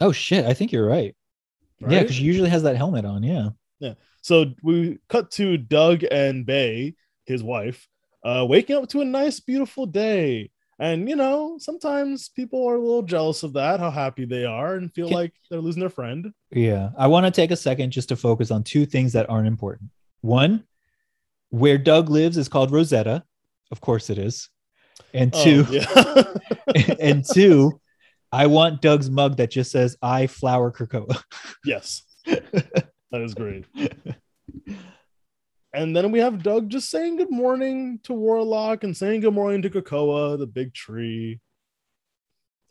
[0.00, 1.14] oh shit i think you're right,
[1.80, 3.48] yeah because she usually has that helmet on yeah.
[3.78, 6.94] yeah So we cut to Doug and Bei,
[7.26, 7.86] his wife,
[8.24, 10.50] uh, waking up to a nice, beautiful day.
[10.78, 14.76] And you know, sometimes people are a little jealous of that, how happy they are,
[14.76, 16.32] and feel Can- like they're losing their friend.
[16.52, 19.46] yeah i want to take a second just to focus on two things that aren't
[19.46, 19.90] important
[20.22, 20.64] one
[21.50, 23.22] where doug lives is called rosetta
[23.70, 24.48] of course it is
[25.14, 25.72] and two Oh,
[26.74, 26.94] yeah.
[27.00, 27.80] and two
[28.32, 31.22] i want doug's mug that just says i flower krakoa
[31.64, 32.02] yes,
[33.10, 33.64] that is great.
[35.72, 39.62] And then we have Doug just saying good morning to Warlock and saying good morning
[39.62, 41.40] to Krakoa, the big tree.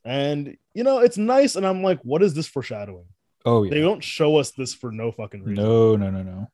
[0.04, 1.56] And you know, it's nice.
[1.56, 3.06] And I'm like, what is this foreshadowing?
[3.46, 5.64] oh They yeah don't show us this for no fucking reason.
[5.64, 6.48] no no no no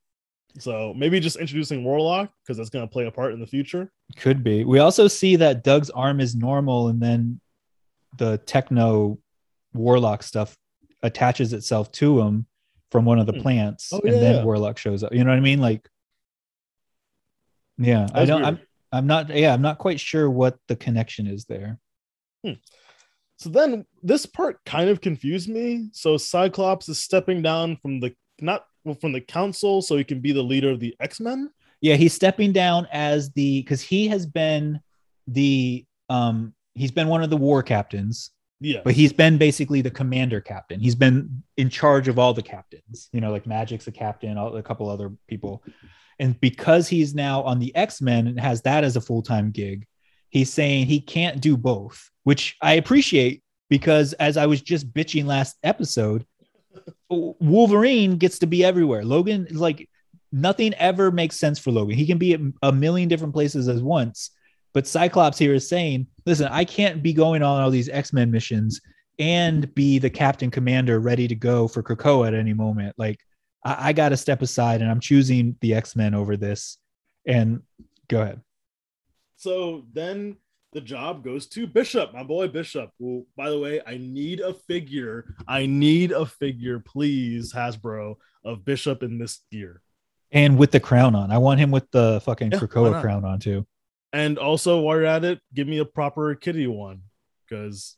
[0.60, 3.92] So maybe just introducing Warlock because that's going to play a part in the future.
[4.18, 4.64] Could be.
[4.66, 7.42] We also see that Doug's arm is normal, and then
[8.18, 9.18] the techno
[9.74, 10.56] warlock stuff
[11.02, 12.46] attaches itself to him
[12.96, 13.42] from one of the Hmm.
[13.42, 14.20] plants, Oh, and yeah.
[14.20, 15.14] then warlock shows up.
[15.14, 15.60] You know what I mean?
[15.60, 15.88] Like,
[17.78, 18.42] yeah, I don't.
[18.42, 18.56] weird.
[18.56, 18.60] I'm.
[18.92, 19.30] I'm not.
[19.36, 21.80] Yeah, I'm not quite sure what the connection is there.
[23.38, 25.90] So then this part kind of confused me.
[25.92, 30.22] So Cyclops is stepping down from the not well, from the council so he can
[30.22, 31.50] be the leader of the X-Men.
[31.82, 34.80] Yeah, he's stepping down as the because he has been
[35.28, 38.82] the um he's been one of the war captains Yeah.
[38.84, 40.80] but he's been basically the commander captain.
[40.80, 44.56] He's been in charge of all the captains, you know, like Magik's a captain, all,
[44.56, 45.62] a couple other people.
[46.20, 49.52] And because he's now on the X Men and has that as a full time
[49.52, 49.86] gig,
[50.30, 55.26] he's saying he can't do both, which I appreciate because as I was just bitching
[55.26, 56.26] last episode,
[57.10, 59.04] Wolverine gets to be everywhere.
[59.04, 59.90] Logan, like,
[60.32, 61.98] nothing ever makes sense for Logan.
[61.98, 64.32] He can be at a million different places at once.
[64.76, 68.30] But Cyclops here is saying, listen, I can't be going on all these X Men
[68.30, 68.82] missions
[69.18, 72.94] and be the captain commander ready to go for Krakoa at any moment.
[72.98, 73.22] Like,
[73.64, 76.78] I, I got to step aside and I'm choosing the X Men over this.
[77.26, 77.62] And
[78.10, 78.42] go ahead.
[79.38, 80.36] So then
[80.74, 82.92] the job goes to Bishop, my boy Bishop.
[83.00, 85.36] Who, by the way, I need a figure.
[85.48, 89.82] I need a figure, please, Hasbro, of Bishop in this gear.
[90.32, 93.40] And with the crown on, I want him with the fucking Yeah, Krakoa crown on
[93.40, 93.66] too.
[94.14, 97.02] And also, while you're at it, give me a proper kitty one,
[97.48, 97.98] because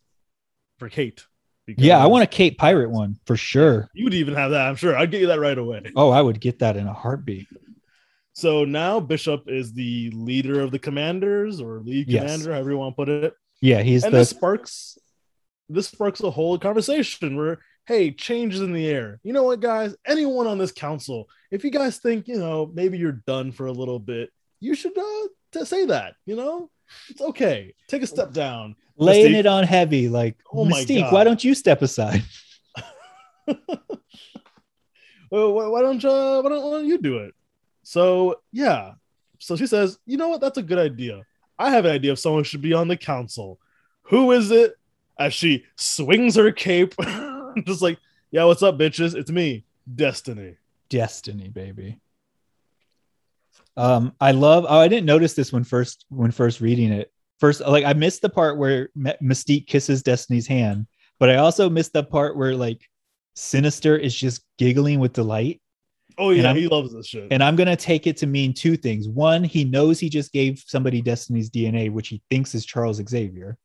[0.79, 1.23] for Kate.
[1.65, 3.89] Because Yeah, I want a Kate Pirate one for sure.
[3.93, 4.67] You'd even have that.
[4.67, 4.97] I'm sure.
[4.97, 5.91] I'd get you that right away.
[5.95, 7.47] Oh, I would get that in a heartbeat.
[8.33, 12.21] So now Bishop is the leader of the commanders or lead Yes.
[12.21, 13.33] commander, however you want to put it.
[13.61, 14.97] Yeah, he's and the this sparks
[15.69, 19.59] this sparks a whole conversation where hey change is in the air you know what
[19.59, 23.65] guys anyone on this council if you guys think you know maybe you're done for
[23.65, 24.29] a little bit
[24.61, 25.27] you should uh
[25.59, 26.69] to say that you know
[27.09, 29.39] it's okay take a step down laying Mystique.
[29.39, 30.09] it on heavy.
[30.09, 31.13] Like, Oh my God.
[31.13, 32.23] why don't you step aside?
[33.47, 37.33] well, why, why don't you why don't, why don't you do it
[37.83, 38.93] so yeah
[39.39, 41.21] so she says you know what that's a good idea
[41.57, 43.59] i have an idea of someone should be on the council
[44.03, 44.75] who is it
[45.19, 46.93] as she swings her cape
[47.65, 47.97] just like
[48.31, 49.63] yeah what's up bitches it's me
[49.95, 50.57] destiny
[50.89, 51.99] Destiny, baby.
[53.77, 54.65] Um, I love.
[54.67, 57.11] Oh, I didn't notice this when first when first reading it.
[57.39, 60.87] First, like I missed the part where Mystique kisses Destiny's hand,
[61.19, 62.81] but I also missed the part where like
[63.35, 65.61] Sinister is just giggling with delight.
[66.17, 69.07] oh yeah he loves this shit And I'm gonna take it to mean two things.
[69.07, 73.55] One, he knows he just gave somebody Destiny's DNA, which he thinks is Charles Xavier.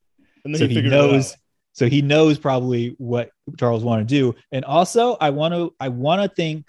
[0.44, 1.37] and then so he, he knows
[1.72, 5.88] so he knows probably what charles want to do and also i want to i
[5.88, 6.66] want to think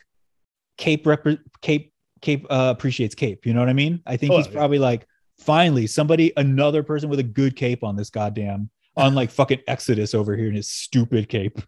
[0.77, 1.25] cape rep
[1.62, 1.92] cape
[2.23, 4.01] cape uh, appreciates cape you know what i mean?
[4.07, 4.53] I think Oh, he's yeah.
[4.53, 5.05] probably like
[5.39, 10.13] finally somebody another person with a good cape on this goddamn on like fucking exodus
[10.15, 11.59] over here in his stupid cape.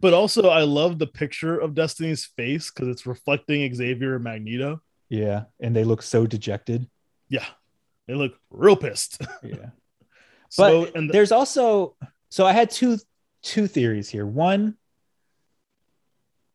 [0.00, 4.82] But also i love the picture of destiny's face because it's reflecting xavier and magneto.
[5.08, 6.88] Yeah and they look so dejected.
[7.28, 7.46] Yeah
[8.08, 9.20] they look real pissed.
[9.44, 9.70] Yeah.
[10.48, 11.96] So but and the, there's also
[12.30, 12.98] so I had two
[13.42, 14.26] two theories here.
[14.26, 14.76] One,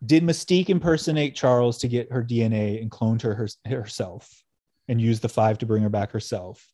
[0.05, 4.43] did Mystique impersonate Charles to get her DNA and clone her, her herself
[4.87, 6.67] and use the five to bring her back herself?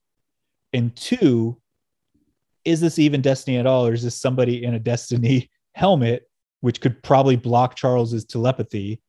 [0.73, 1.59] And two,
[2.63, 6.29] is this even Destiny at all, or is this somebody in a Destiny helmet,
[6.61, 9.01] which could probably block Charles's telepathy,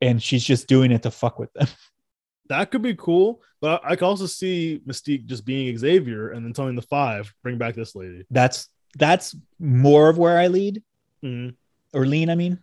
[0.00, 1.66] and she's just doing it to fuck with them?
[2.48, 6.52] that could be cool but i could also see mystique just being xavier and then
[6.52, 8.66] telling the five bring back this lady That's
[8.98, 10.82] that's more of where I lead
[11.22, 11.54] Mhm.
[11.94, 12.28] or lean.
[12.28, 12.58] I mean,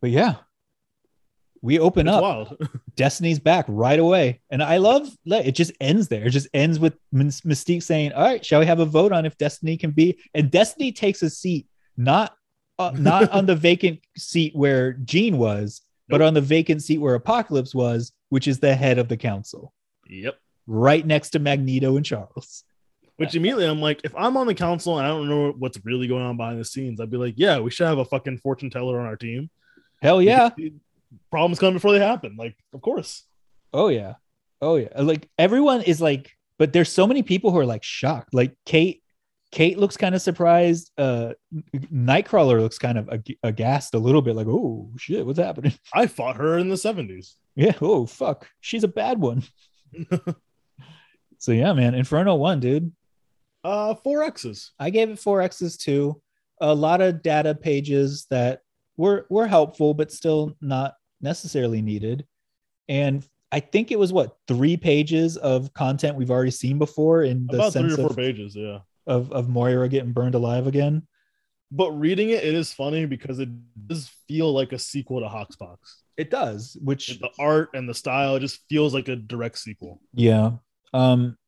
[0.00, 0.36] but yeah,
[1.62, 2.22] we open it's up.
[2.22, 5.52] wild Destiny's back right away, and I love it.
[5.52, 6.26] Just ends there.
[6.26, 9.36] It just ends with Mystique saying, "All right, shall we have a vote on if
[9.38, 12.34] Destiny can be?" And Destiny takes a seat, not
[12.78, 17.14] uh, not on the vacant seat where Jean was, but on the vacant seat where
[17.14, 19.72] Apocalypse was, which is the head of the council,
[20.08, 20.36] yep
[20.66, 22.62] right next to Magneto and Charles.
[23.16, 26.06] which immediately i'm like if i'm on the council and i don't know what's really
[26.06, 28.70] going on behind the scenes i'd be like yeah we should have a fucking fortune
[28.70, 29.50] teller on our team
[30.02, 30.50] Hell yeah!
[31.30, 33.24] problems come before they happen like of course
[33.72, 34.14] Oh yeah.
[34.60, 34.88] Oh yeah.
[35.00, 38.34] Like everyone is like, but there's so many people who are like shocked.
[38.34, 39.00] Like Kate,
[39.52, 40.90] Kate looks kind of surprised.
[40.98, 41.34] Uh
[41.92, 45.72] Nightcrawler looks kind of ag- aghast a little bit, like, oh shit, what's happening?
[45.94, 48.48] i fought her in the 70s Yeah, oh fuck.
[48.60, 49.44] She's a bad one.
[51.38, 51.94] so yeah, man.
[51.94, 52.92] Inferno one, dude.
[53.64, 56.20] uh four x's I gave it four X's too.
[56.60, 58.60] A lot of data pages that
[59.00, 62.26] were were helpful, but still not necessarily needed.
[62.86, 67.46] And I think it was what three pages of content we've already seen before in
[67.46, 70.66] the about three sense or four of, pages yeah of of Moira getting burned alive
[70.66, 71.06] again.
[71.72, 73.48] but reading it it is funny because it
[73.86, 75.78] does feel like a sequel to Hoxpox.
[76.18, 80.02] It does, which the art and the style it just feels like a direct sequel
[80.12, 80.50] yeah,
[80.92, 81.38] um,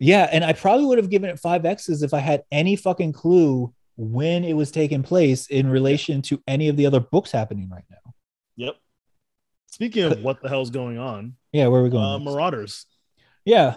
[0.00, 3.12] yeah, and I probably would have given it five X's if I had any fucking
[3.12, 7.68] clue when it was taking place in relation to any of the other books happening
[7.68, 8.14] right now.
[8.56, 8.76] yep
[9.66, 12.04] speaking of what the hell's going on Yeah, where are we going?
[12.04, 12.86] uh, marauders
[13.44, 13.76] Yeah.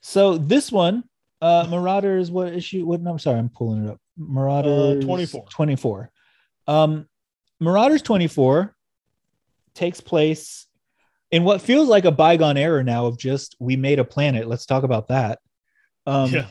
[0.00, 1.04] So this one,
[1.42, 2.86] uh Marauders, what issue?
[2.86, 4.00] What I'm sorry, I'm pulling it up.
[4.16, 5.46] Marauders 24.
[5.50, 6.10] 24.
[6.68, 7.08] Um
[7.60, 8.74] Marauders 24
[9.74, 10.66] takes place
[11.32, 14.46] in what feels like a bygone era now of just we made a planet.
[14.48, 15.40] Let's talk about that.
[16.06, 16.46] Um yeah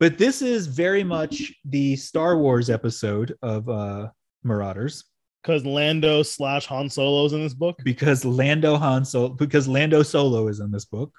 [0.00, 4.08] but this is very much the Star Wars episode of uh
[4.42, 5.04] Marauders
[5.42, 10.48] because lando slash han solo's in this book because Lando Han Solo because Lando Solo
[10.48, 11.12] is in this book.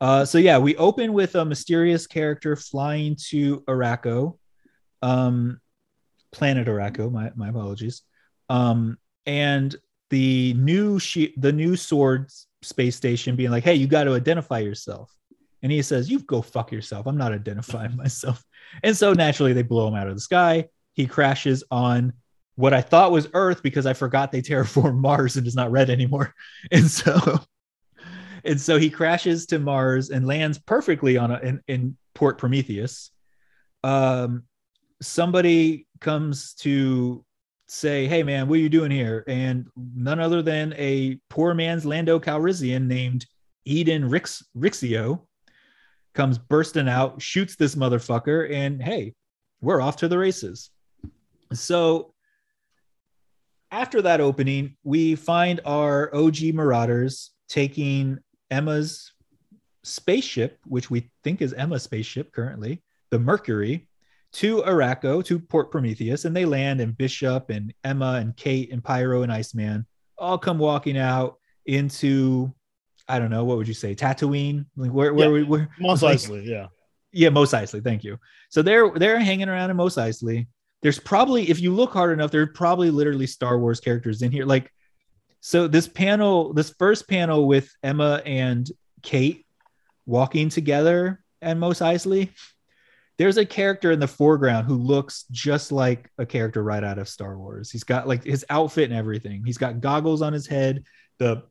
[0.00, 4.38] Uh, so yeah, we open with a mysterious character flying to Arakko,
[5.02, 5.60] um,
[6.30, 7.10] planet Arakko.
[7.10, 8.02] My my apologies.
[8.48, 8.96] Um,
[9.26, 9.74] and
[10.10, 12.30] the new she- the new sword
[12.62, 15.12] space station being like, "Hey, you got to identify yourself."
[15.62, 17.06] And he says, "You go fuck yourself.
[17.06, 18.44] I'm not identifying myself."
[18.82, 20.68] And so naturally, they blow him out of the sky.
[20.94, 22.12] He crashes on
[22.58, 25.90] what I thought was Earth because I forgot they terraformed Mars and it's not red
[25.90, 26.34] anymore.
[26.72, 27.40] And so,
[28.44, 33.12] and so he crashes to Mars and lands perfectly on a in, in Port Prometheus.
[33.84, 34.42] Um,
[35.00, 37.24] somebody comes to
[37.68, 41.84] say, "Hey, man, what are you doing here?" And none other than a poor man's
[41.84, 43.24] Lando Calrissian named
[43.64, 45.27] Eden Rix- Rixio
[46.14, 49.14] comes bursting out, shoots this motherfucker, and hey,
[49.60, 50.70] we're off to the races.
[51.52, 52.14] So
[53.70, 58.18] after that opening, we find our OG Marauders taking
[58.50, 59.12] Emma's
[59.84, 63.88] spaceship, which we think is Emma's spaceship currently, the Mercury,
[64.30, 68.84] to Arakko, to Port Prometheus, and they land, and Bishop and Emma and Kate and
[68.84, 69.86] Pyro and Iceman
[70.18, 72.52] all come walking out into,
[73.08, 74.66] I don't know, what would you say, Tatooine?
[74.76, 75.32] Like where, where, Yeah.
[75.32, 76.66] we where, Mos like- Eisley, yeah.
[77.12, 77.82] yeah, Mos Eisley.
[77.82, 78.18] Thank you.
[78.50, 80.46] So they're they're hanging around in Mos Eisley.
[80.82, 84.44] There's probably, if you look hard enough, there's probably literally Star Wars characters in here.
[84.44, 84.72] Like,
[85.40, 88.70] so this panel, this first panel with Emma and
[89.02, 89.44] Kate
[90.06, 92.30] walking together and Mos Eisley,
[93.16, 97.08] there's a character in the foreground who looks just like a character right out of
[97.08, 97.70] Star Wars.
[97.70, 99.42] He's got like his outfit and everything.
[99.44, 100.84] He's got goggles on his head.
[101.18, 101.42] The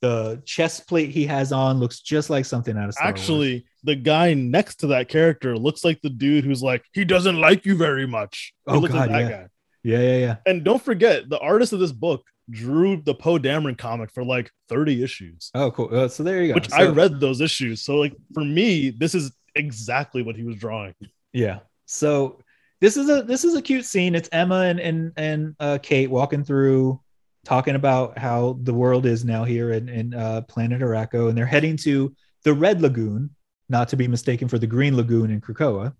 [0.00, 3.20] the chest plate he has on looks just like something out of Star Wars.
[3.20, 7.40] Actually, the guy next to that character looks like the dude who's like, he doesn't
[7.40, 8.52] like you very much.
[8.66, 9.28] He Oh, like God, that yeah.
[9.30, 9.46] guy.
[9.82, 10.36] Yeah, yeah, yeah.
[10.46, 14.50] And don't forget, the artist of this book drew the Poe Dameron comic for like
[14.68, 15.88] 30 issues, Oh, cool.
[15.90, 16.54] Uh, so there you go.
[16.54, 17.82] which So- I read those issues.
[17.82, 20.94] So, like, for me, this is exactly what he was drawing.
[21.32, 21.60] Yeah.
[21.86, 22.40] So
[22.80, 24.14] this is a this is a cute scene.
[24.14, 27.00] It's Emma and and and uh, Kate walking through,
[27.44, 31.46] talking about how the world is now here in in uh, Planet Arakko, and they're
[31.46, 33.30] heading to the Red Lagoon,
[33.68, 35.94] not to be mistaken for the Green Lagoon in Krakoa.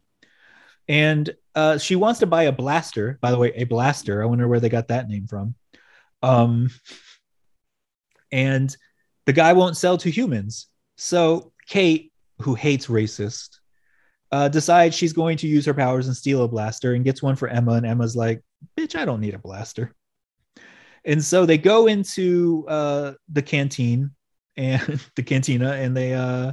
[0.88, 3.18] And uh, she wants to buy a blaster.
[3.20, 4.22] By the way, a blaster.
[4.22, 5.54] I wonder where they got that name from.
[6.22, 6.70] Um,
[8.32, 8.74] and
[9.26, 10.66] the guy won't sell to humans.
[10.96, 13.58] So Kate, who hates racist,
[14.32, 17.36] uh, decides she's going to use her powers and steal a blaster and gets one
[17.36, 17.72] for Emma.
[17.72, 18.42] And Emma's like,
[18.76, 19.94] bitch, I don't need a blaster.
[21.04, 24.10] And so they go into uh, the canteen
[24.56, 26.52] and the cantina and they uh,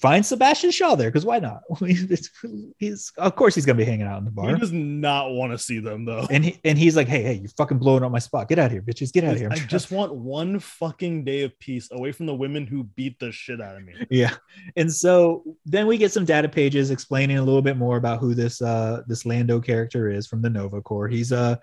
[0.00, 1.62] find Sebastian Shaw there because why not?
[1.78, 2.30] he's,
[2.78, 4.48] he's of course he's gonna be hanging out in the bar.
[4.48, 6.26] He does not want to see them, though.
[6.30, 8.48] And he and he's like, hey, hey, you're fucking blowing up my spot.
[8.48, 9.12] Get out of here, bitches.
[9.12, 9.48] Get out of here.
[9.50, 13.32] I just want one fucking day of peace away from the women who beat the
[13.32, 13.94] shit out of me.
[14.10, 14.34] yeah
[14.76, 18.34] and so then we get some data pages explaining a little bit more about who
[18.34, 21.58] this uh this lando character is from the nova corps he's a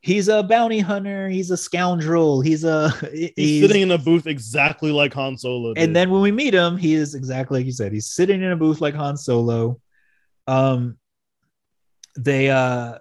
[0.00, 1.28] he's a bounty hunter.
[1.28, 2.40] He's a scoundrel.
[2.40, 5.74] He's a He's, he's, sitting in a booth exactly like Han Solo.
[5.74, 5.82] did.
[5.82, 7.92] and then when we meet him he is exactly like you said.
[7.92, 9.80] He's sitting in a booth like han solo.
[10.46, 10.96] Um
[12.16, 12.98] they uh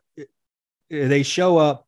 [0.89, 1.87] they show up.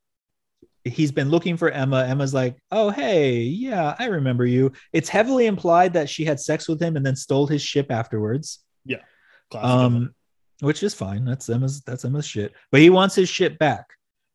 [0.84, 2.06] He's been looking for emma.
[2.06, 4.72] Emma's like oh hey yeah i remember you.
[4.94, 8.60] It's heavily implied that she had sex with him and then stole his ship afterwards.
[8.86, 9.02] Yeah.
[9.50, 9.84] Classic Emma.
[9.86, 10.14] um
[10.62, 11.26] which is fine.
[11.26, 12.54] That's emma's that's emma's shit.
[12.72, 13.86] But he wants his ship back.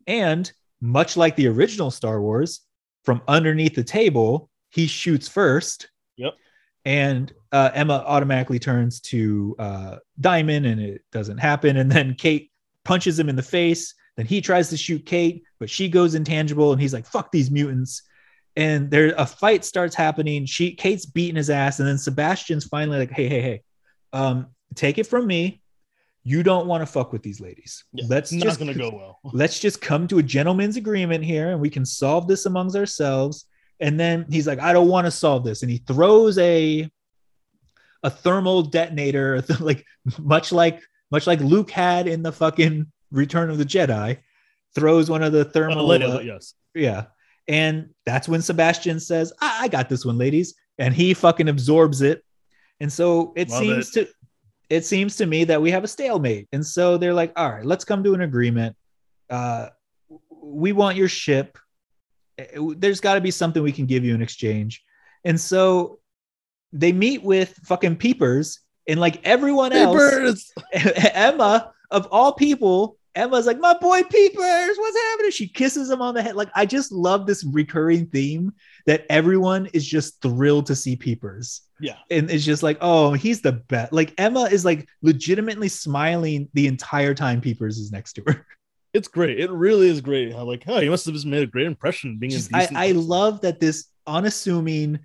[0.06, 0.50] And
[0.82, 2.60] much like the original star wars
[3.04, 5.88] from underneath the table he shoots first.
[6.16, 6.34] Yep.
[6.84, 11.78] and uh, emma automatically turns to uh, diamond and it doesn't happen.
[11.78, 12.50] And then kate
[12.84, 13.94] punches him in the face.
[14.16, 17.50] Then he tries to shoot kate but she goes intangible and he's like fuck these
[17.50, 18.02] mutants.
[18.56, 20.44] And there a fight starts happening.
[20.44, 21.78] She kate's beating his ass.
[21.78, 23.62] And then sebastian's finally like hey hey hey
[24.12, 25.61] um take it from me
[26.24, 27.84] you don't want to fuck with these ladies.
[27.92, 29.18] Yeah, let's it's just not gonna go well.
[29.32, 33.46] let's just come to a gentleman's agreement here and we can solve this amongst ourselves.
[33.80, 35.62] And then he's like i don't want to solve this.
[35.62, 36.88] And he throws a
[38.04, 39.84] a thermal detonator like
[40.18, 40.80] much like
[41.10, 44.18] much like luke had in the fucking return of the jedi
[44.74, 46.54] throws one of the thermal later, uh, yes.
[46.74, 47.04] yeah.
[47.48, 50.54] And that's when sebastian says I-, I got this one ladies.
[50.78, 52.24] And he fucking absorbs it.
[52.80, 54.08] And so it Love seems to
[54.70, 56.48] it seems to me that we have a stalemate.
[56.52, 58.76] And so they're like all right let's come to an agreement.
[59.30, 59.68] Uh
[60.42, 61.58] we want your ship.
[62.38, 62.46] Eh,
[62.76, 64.82] there's got to be something we can give you in exchange.
[65.24, 66.00] And so
[66.72, 70.52] they meet with fucking peepers and like everyone else!
[70.72, 75.30] Emma, of all people, Emma's like, my boy Peepers, what's happening?
[75.30, 76.34] She kisses him on the head.
[76.34, 78.52] Like, I just love this recurring theme
[78.86, 81.62] that everyone is just thrilled to see Peepers.
[81.78, 81.96] Yeah.
[82.10, 83.92] And it's just like, oh, he's the best.
[83.92, 88.46] Like, Emma is like legitimately smiling the entire time Peepers is next to her.
[88.94, 89.40] It's great.
[89.40, 90.34] It really is great.
[90.34, 93.40] How like, oh, you must have just made a great impression being Just- I love
[93.40, 94.98] that this unassuming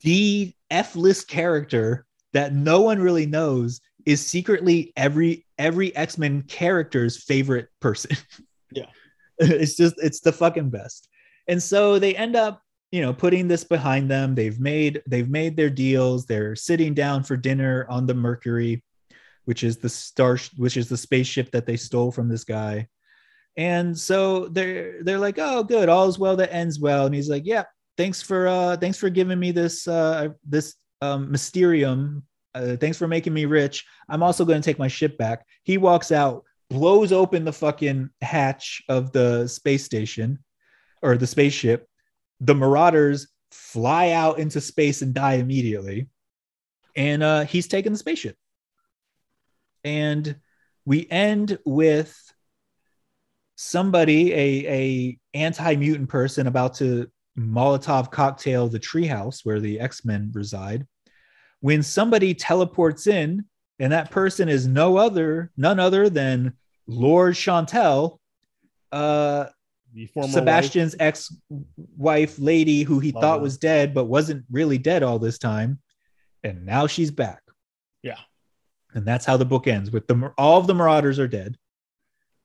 [0.00, 2.04] D F list character
[2.34, 8.16] that no one really knows is secretly every every X-Men character's favorite person.
[8.74, 8.86] Yeah.
[9.38, 11.06] it's just it's the fucking best.
[11.46, 14.34] And so they end up, you know, putting this behind them.
[14.34, 16.24] They've made they've made their deals.
[16.24, 18.82] They're sitting down for dinner on the Mercury,
[19.44, 22.88] which is the star which is the spaceship that they stole from this guy.
[23.58, 27.04] And so they're they're like, oh, good, All's well that ends well.
[27.04, 27.64] And he's like, yeah,
[27.98, 32.24] thanks for uh thanks for giving me this uh this um mysterium.
[32.54, 33.86] Uh, thanks for making me rich.
[34.08, 35.46] I'm also going to take my ship back.
[35.62, 40.38] He walks out, blows open the fucking hatch of the space station
[41.00, 41.88] or the spaceship.
[42.40, 46.08] The Marauders fly out into space and die immediately.
[46.94, 48.36] And uh, he's taking the spaceship.
[49.84, 50.36] And
[50.84, 52.14] we end with
[53.56, 60.86] somebody, a, a anti-mutant person about to Molotov cocktail the treehouse where the X-Men reside.
[61.62, 63.44] When somebody teleports in,
[63.78, 66.52] and that person is no other, none other than
[66.86, 68.18] Lourdes Chantel,
[68.92, 69.46] uh,
[70.28, 73.42] Sebastian's ex-wife lady who he Love thought her.
[73.42, 75.78] was dead but wasn't really dead all this time
[76.42, 77.42] and now she's back
[78.02, 78.16] Yeah.
[78.94, 81.56] and that's how the book ends with the all of the marauders are dead.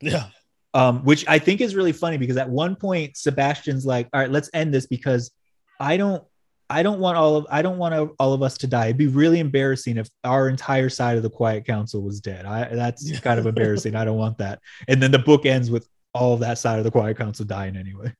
[0.02, 0.28] Yeah.
[0.74, 4.30] um, which i think is really funny because at one point sebastian's like all right
[4.32, 5.32] let's end this because
[5.80, 6.24] i don't
[6.70, 8.86] i don't want all of i don't want all of us to die.
[8.86, 12.46] It'd be really embarrassing if our entire side of the quiet council was dead.
[12.46, 13.96] I that's kind of embarrassing.
[13.96, 14.60] I don't want that.
[14.88, 17.78] And then the book ends with all of that side of the quiet council dying
[17.78, 18.14] anyway.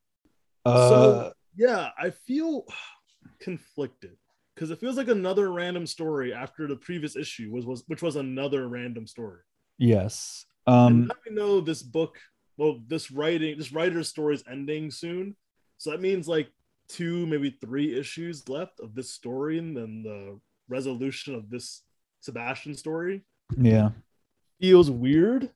[0.66, 2.66] Uh, So yeah, I feel
[3.40, 4.16] conflicted
[4.56, 8.16] because it feels like another random story after the previous issue was was which was
[8.16, 9.42] another random story.
[9.78, 10.46] yes.
[10.66, 12.18] And um now know this book,
[12.58, 15.36] well, this writing, this writer's story is ending soon,
[15.78, 16.50] so that means like
[16.90, 21.82] two, maybe three issues left of this story, and then the resolution of this
[22.22, 23.24] Sebastian story
[23.58, 23.90] yeah
[24.60, 25.50] feels weird.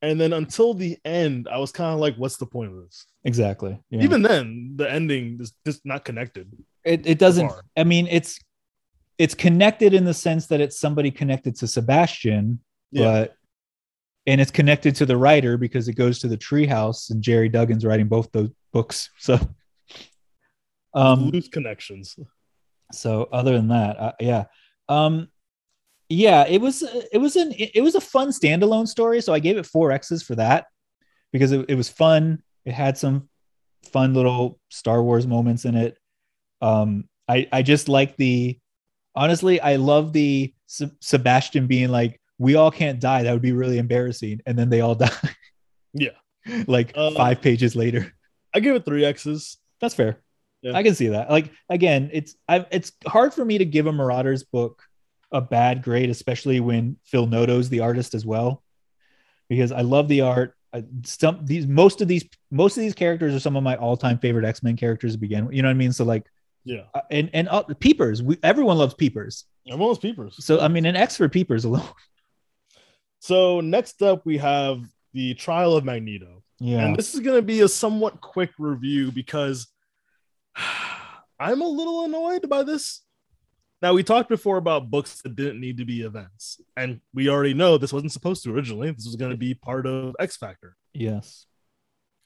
[0.00, 3.06] And then until the end, I was kind of like, "What's the point of this?"
[3.24, 4.02] exactly yeah.
[4.02, 6.50] Even then, the ending is just not connected.
[6.84, 8.40] it, it doesn't i mean it's
[9.18, 12.58] it's connected in the sense that it's somebody connected to sebastian
[12.90, 13.04] Yeah.
[13.04, 13.34] but
[14.26, 17.84] and it's connected to the writer because it goes to the treehouse and Gerry Duggan's
[17.84, 19.38] writing both those books so
[20.94, 22.16] um loose connections.
[22.92, 24.44] so other than that uh, yeah
[24.88, 25.28] um
[26.08, 26.82] yeah it was
[27.12, 30.22] it was an it was a fun standalone story so i gave it four x's
[30.22, 30.66] for that
[31.32, 33.28] because it, it was fun it had some
[33.92, 35.96] fun little star wars moments in it
[36.60, 38.58] um i i just like the
[39.14, 43.52] honestly i love the Se- sebastian being like we all can't die that would be
[43.52, 45.10] really embarrassing and then they all die
[45.94, 46.10] Yeah.
[46.66, 48.12] like Uh, five pages later
[48.54, 49.56] I give it three X's.
[49.80, 50.18] that's fair.
[50.62, 50.72] Yeah.
[50.76, 51.30] I can see that.
[51.30, 54.82] Like again, it's I, it's hard for me to give a Marauders book
[55.32, 58.62] a bad grade, especially when Phil Noto's the artist as well,
[59.48, 60.54] because I love the art.
[60.72, 63.96] I, some these most of these most of these characters are some of my all
[63.96, 65.46] time favorite X Men characters to begin.
[65.46, 65.54] with.
[65.54, 65.92] You know what I mean?
[65.92, 66.26] So like,
[66.64, 66.84] Yeah.
[66.94, 69.44] uh, and and uh, Peepers, we, everyone loves Peepers.
[69.66, 70.44] Everyone was peepers.
[70.44, 71.88] So I mean, an X for Peepers alone.
[73.20, 74.82] So next up, we have
[75.12, 76.42] the trial of Magneto.
[76.58, 79.68] Yeah, And this is going to be a somewhat quick review because
[81.38, 83.00] I'm a little annoyed by this.
[83.80, 86.60] Now, we talked before about books that didn't need to be events.
[86.76, 88.90] And we already know this wasn't supposed to originally.
[88.92, 90.76] This was going to be part of X Factor.
[90.94, 91.46] yes,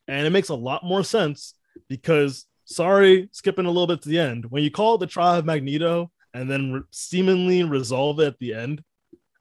[0.07, 1.55] And it makes a lot more sense
[1.89, 5.39] because, sorry, skipping a little bit to the end, when you call it the trial
[5.39, 8.83] of Magneto and then re- seemingly resolve it at the end,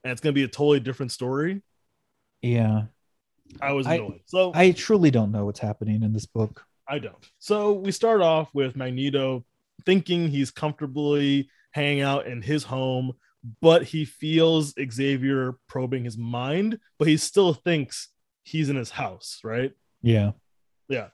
[0.06, 1.62] and it's going to be a totally different story,
[2.42, 2.84] yeah.
[3.62, 4.22] I was I- annoyed.
[4.28, 6.64] so I truly don't know what's happening in this book.
[6.88, 7.26] I don't.
[7.40, 9.44] So we start off with Magneto
[9.86, 13.14] thinking he's comfortably hanging out in his home,
[13.62, 18.10] but he feels Xavier probing his mind, but he still thinks
[18.44, 19.72] he's in his house, right?
[20.02, 20.32] Yeah,
[20.88, 21.08] Yeah.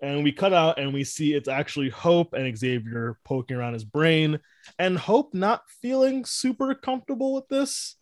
[0.00, 3.84] And we cut out and we see it's actually Hope and Xavier poking around his
[3.84, 4.40] brain,
[4.78, 7.96] and Hope not feeling super comfortable with this.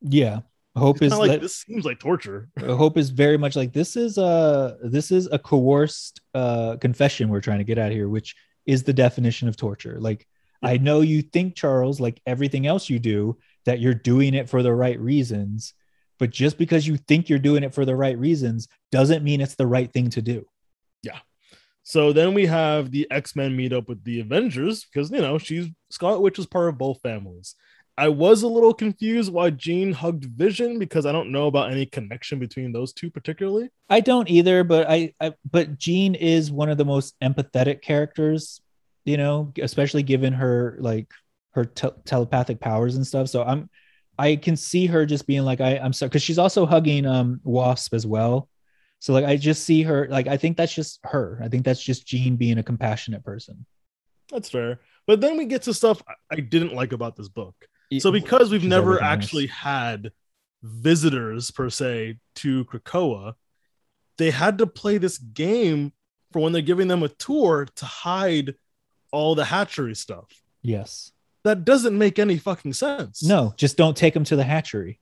[0.00, 0.40] yeah.
[0.74, 2.48] Hope is like let- this seems like torture.
[2.60, 7.40] hope is very much like this is a this is a coerced uh confession we're
[7.42, 10.26] trying to get out here which is the definition of torture like
[10.62, 14.62] i know you think charles like everything else you do that you're doing it for
[14.62, 15.74] the right reasons
[16.18, 19.56] but just because you think you're doing it for the right reasons doesn't mean it's
[19.56, 20.46] the right thing to do
[21.02, 21.18] Yeah.
[21.82, 25.36] So then we have the X Men meet up with the Avengers because you know
[25.38, 27.56] she's Scarlet Witch is part of both families.
[27.98, 31.84] I was a little confused why Jean hugged Vision because I don't know about any
[31.86, 33.68] connection between those two particularly.
[33.88, 38.60] i don't either but I, I but jean is one of the most empathetic characters
[39.04, 41.08] you know especially given her like
[41.52, 43.68] her te- telepathic powers and stuff so i'm
[44.18, 47.40] i can see her just being like I, i'm sorry because she's also hugging um
[47.44, 48.48] wasp as well
[49.00, 51.82] so like i just see her like i think that's just her i think that's
[51.82, 53.66] just jean being a compassionate person
[54.30, 54.80] That's fair.
[55.06, 57.54] But then we get to stuff I didn't like about this book.
[58.00, 60.12] So because we've never actually had
[60.62, 63.34] visitors per se to Krakoa,
[64.18, 65.92] they had to play this game
[66.32, 68.54] for when they're giving them a tour to hide
[69.10, 70.28] all the hatchery stuff.
[70.62, 71.12] Yes.
[71.44, 73.22] That doesn't make any fucking sense.
[73.22, 75.00] No, just don't take them to the hatchery.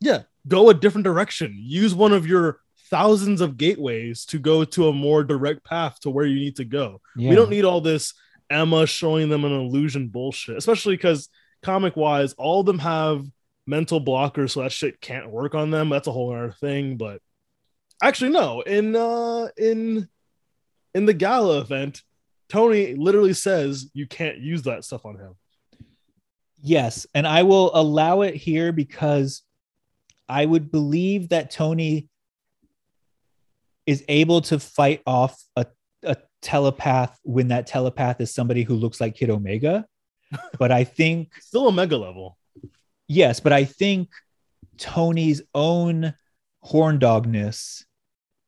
[0.00, 1.56] Yeah, go a different direction.
[1.58, 6.10] Use one of your thousands of gateways to go to a more direct path to
[6.10, 7.00] where you need to go.
[7.16, 7.30] Yeah.
[7.30, 8.14] We don't need all this
[8.50, 11.28] Emma showing them an illusion bullshit, especially because
[11.62, 13.26] comic wise, all of them have
[13.66, 15.88] mental blockers, so that shit can't work on them.
[15.88, 16.96] That's a whole other thing.
[16.96, 17.20] But
[18.02, 20.08] actually, no, in uh in
[20.94, 22.02] in the gala event,
[22.48, 25.34] Tony literally says you can't use that stuff on him.
[26.62, 29.42] Yes, and I will allow it here because
[30.28, 32.08] I would believe that Tony
[33.84, 35.66] is able to fight off a,
[36.04, 39.86] a telepath when that telepath is somebody who looks like Kid Omega.
[40.58, 42.38] But I think Still a mega level.
[43.08, 44.08] yes, but I think
[44.78, 46.14] Tony's own
[46.60, 47.84] horn dogness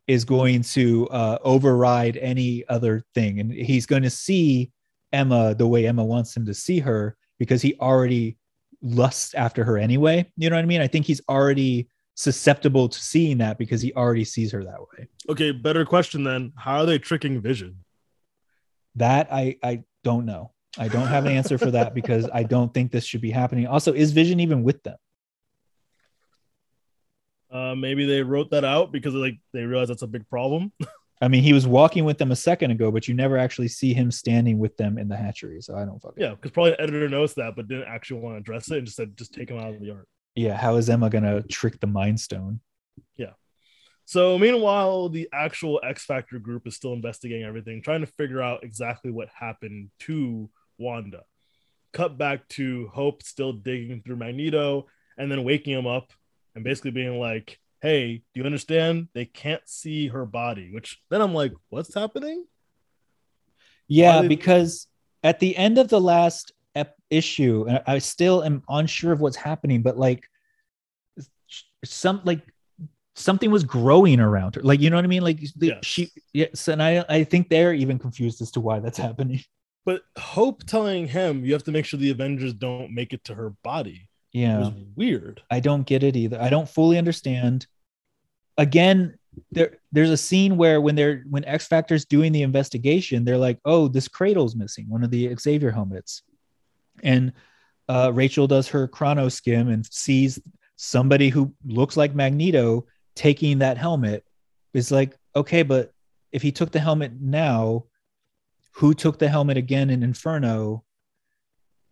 [0.06, 4.70] is going to uh, override any other thing, and he's going to see
[5.12, 8.36] Emma the way Emma wants him to see her because he already
[8.82, 10.30] lusts after her anyway.
[10.36, 10.80] You know what I mean?
[10.80, 15.08] I think he's already susceptible to seeing that because he already sees her that way.
[15.28, 16.52] Okay, better question then.
[16.56, 17.78] How are they tricking Vision?
[18.96, 20.52] That I I don't know.
[20.78, 23.66] I don't have an answer for that because I don't think this should be happening.
[23.66, 24.96] Also, is Vision even with them?
[27.50, 30.72] Uh, maybe they wrote that out because like they realize that's a big problem.
[31.20, 33.94] I mean, he was walking with them a second ago, but you never actually see
[33.94, 35.60] him standing with them in the hatchery.
[35.60, 38.34] So I don't fucking yeah, because probably the editor noticed that, but didn't actually want
[38.34, 40.08] to address it and just said just take him out of the art.
[40.34, 42.60] Yeah, how is Emma gonna trick the Mind Stone?
[43.16, 43.34] Yeah.
[44.04, 48.64] So meanwhile, the actual X Factor group is still investigating everything, trying to figure out
[48.64, 51.22] exactly what happened to Wanda.
[51.92, 56.12] Cut back to Hope still digging through Magneto and then waking him up
[56.54, 59.08] and basically being like, Hey, do you understand?
[59.12, 62.46] They can't see her body, which then I'm like, what's happening?
[63.88, 64.86] Yeah, because
[65.22, 69.36] at the end of the last ep- issue, and I still am unsure of what's
[69.36, 70.24] happening, but like
[71.84, 72.40] some like
[73.14, 74.62] something was growing around her.
[74.62, 75.22] Like you know what I mean?
[75.22, 75.84] Like Yes.
[75.84, 79.42] she yes, and I I think they're even confused as to why that's happening.
[79.84, 83.34] But Hope telling him you have to make sure the Avengers don't make it to
[83.34, 84.58] her body Yeah.
[84.58, 85.42] was weird.
[85.50, 86.40] I don't get it either.
[86.40, 87.66] I don't fully understand.
[88.56, 89.18] Again,
[89.50, 93.58] there there's a scene where when they're when X Factor's doing the investigation, they're like,
[93.64, 96.22] "Oh, this cradle's missing, one of the Xavier helmets,"
[97.02, 97.32] and
[97.88, 100.40] uh, Rachel does her chrono skim and sees
[100.76, 104.24] somebody who looks like Magneto taking that helmet.
[104.72, 105.92] It's like, okay, but
[106.32, 107.84] if he took the helmet now,
[108.76, 110.84] who took the helmet again in Inferno?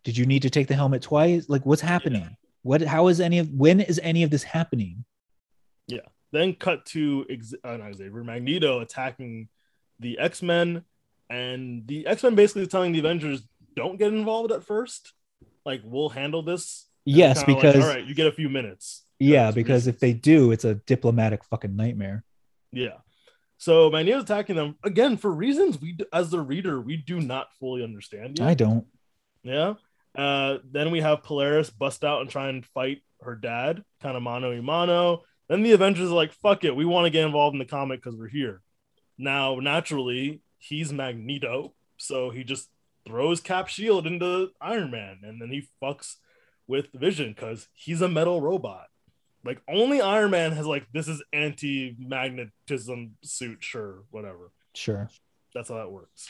[0.03, 1.47] Did you need to take the helmet twice?
[1.47, 2.35] Like, what's happening?
[2.61, 2.81] What?
[2.81, 3.49] How is any of?
[3.49, 5.05] When is any of this happening?
[5.87, 5.99] Yeah.
[6.31, 9.49] Then cut to Ex- uh, not Xavier Magneto attacking
[9.99, 10.83] the X Men,
[11.29, 13.43] and the X Men basically telling the Avengers
[13.75, 15.13] don't get involved at first.
[15.65, 16.87] Like we'll handle this.
[17.05, 19.03] Yes, kinda like, because all right, you get a few minutes.
[19.19, 22.23] yeah, because if they do, it's a diplomatic fucking nightmare.
[22.71, 22.97] yeah.
[23.57, 27.83] So Magneto's attacking them again for reasons we, as the reader, we do not fully
[27.83, 28.39] understand.
[28.39, 28.47] Yet.
[28.47, 28.85] I don't.
[29.43, 29.75] Yeah.
[30.15, 34.23] Uh, then we have Polaris bust out and try and fight her dad, kind of
[34.23, 35.23] mano a mano.
[35.49, 38.01] Then the Avengers are like, fuck it, we want to get involved in the comic
[38.01, 38.61] because we're here.
[39.17, 42.69] Now, naturally, he's Magneto, so he just
[43.05, 46.15] throws Cap Shield into Iron Man, and then he fucks
[46.67, 48.87] with Vision because he's a metal robot.
[49.45, 54.51] Like only Iron Man has like this is anti-magnetism suit, sure, whatever.
[54.73, 55.09] Sure.
[55.53, 56.29] That's how that works.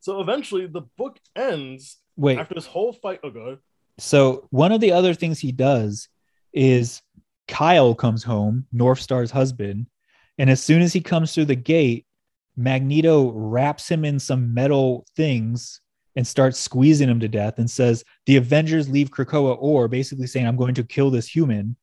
[0.00, 2.38] So eventually, the book ends Wait.
[2.38, 3.20] after this whole fight.
[3.22, 3.58] Oh, god.
[3.98, 6.08] So one of the other things he does
[6.52, 7.02] is
[7.48, 9.86] Kyle comes home, North Star's husband,
[10.38, 12.06] and as soon as he comes through the gate,
[12.56, 15.80] Magneto wraps him in some metal things
[16.16, 20.46] and starts squeezing him to death and says, "The Avengers leave Krakoa or basically saying
[20.46, 21.76] I'm going to kill this human."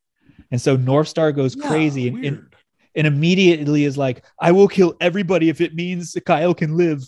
[0.51, 2.55] And so North Star goes crazy and, and,
[2.95, 7.03] and immediately is like, "I will kill everybody if it means Kyle can live."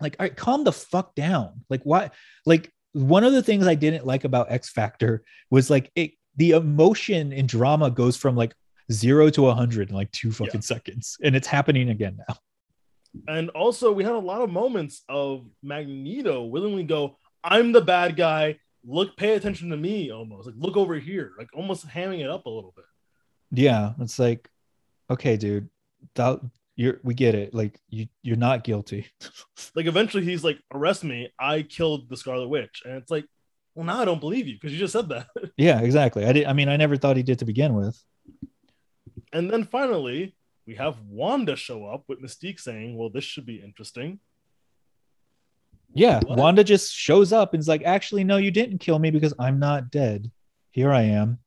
[0.00, 1.64] Like, all right, calm the fuck down.
[1.70, 2.10] Like, why?
[2.44, 6.12] Like, one of the things I didn't like about X Factor was like it.
[6.36, 8.54] The emotion and drama goes from like
[8.90, 12.36] zero to a hundred in like two fucking seconds, and it's happening again now.
[13.28, 18.16] and also, we had a lot of moments of Magneto willingly go, "I'm the bad
[18.16, 18.58] guy.
[18.84, 22.46] Look, pay attention to me." Almost like look over here, like almost hamming it up
[22.46, 22.84] a little bit.
[23.52, 24.48] Yeah, it's like,
[25.10, 25.68] okay, dude,
[26.14, 26.40] that,
[26.74, 27.54] you're we get it.
[27.54, 29.06] Like, you you're not guilty.
[29.74, 31.32] Like eventually, he's like, "Arrest me!
[31.38, 33.24] I killed the Scarlet Witch," and it's like,
[33.74, 36.26] "Well, now I don't believe you because you just said that." yeah, exactly.
[36.26, 36.46] I did.
[36.46, 37.98] I mean, I never thought he did to begin with.
[39.32, 43.62] And then finally, we have Wanda show up with Mystique saying, "Well, this should be
[43.62, 44.20] interesting."
[45.94, 46.38] Yeah, What?
[46.38, 49.58] Wanda just shows up and is like, actually, no, you didn't kill me because I'm
[49.58, 50.30] not dead.
[50.70, 51.38] Here I am.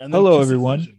[0.00, 0.80] And Hello, everyone.
[0.80, 0.96] Vision,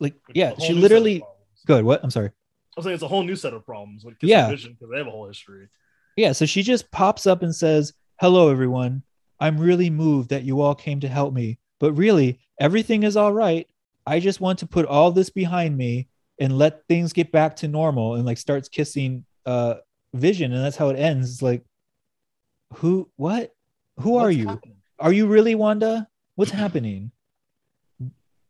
[0.00, 1.22] Like, yeah, she new set of literally.
[1.66, 1.84] Good.
[1.84, 2.02] What?
[2.02, 2.28] I'm sorry.
[2.28, 2.32] I
[2.76, 4.48] was saying it's a whole new set of problems with Yeah.
[4.48, 5.68] Vision because they have a whole history.
[6.16, 9.02] Yeah, so she just pops up and says, Hello, everyone.
[9.40, 13.32] I'm really moved that you all came to help me, but really, everything is all
[13.32, 13.66] right.
[14.06, 16.08] I just want to put all this behind me
[16.38, 19.74] and let things get back to normal and like starts kissing uh
[20.14, 20.52] Vision.
[20.52, 21.30] And that's how it ends.
[21.30, 21.64] It's like,
[22.74, 23.52] who, what?
[24.00, 24.48] Who are What's you?
[24.48, 24.76] happening?
[24.98, 26.08] Are you really Wanda?
[26.36, 27.12] What's happening?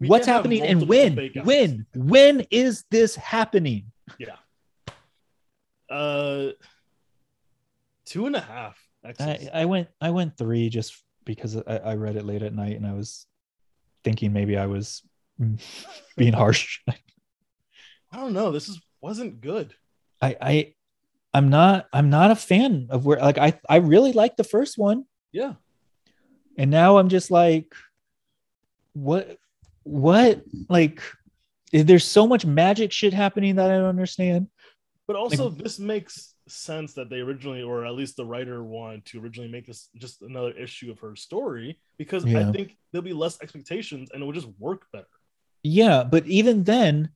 [0.01, 1.31] We What's happening and when?
[1.45, 1.87] When?
[1.95, 3.93] When is this happening?
[4.19, 4.37] Yeah
[5.93, 6.53] uh,
[8.07, 8.79] two and a half.
[9.21, 12.77] I, I went I went three just because I, I read it late at night
[12.77, 13.27] and I was
[14.05, 15.03] thinking maybe I was
[16.17, 16.81] being harsh.
[16.89, 18.53] I don't know.
[18.53, 19.75] This is wasn't good.
[20.21, 20.75] I I
[21.35, 24.76] I'm not I'm not a fan of where like I I really like the first
[24.78, 25.55] one Yeah.
[26.59, 27.72] and now I'm just like
[28.93, 29.39] what
[29.85, 31.01] what like
[31.72, 34.49] there's so much magic shit happening that I don't understand.
[35.07, 39.20] But also, this makes sense that they originally, or at least the writer wanted to
[39.20, 42.49] originally make this just another issue of her story because Yeah.
[42.49, 45.07] I think there'll be less expectations and it will just work better.
[45.62, 47.11] Yeah, but even then,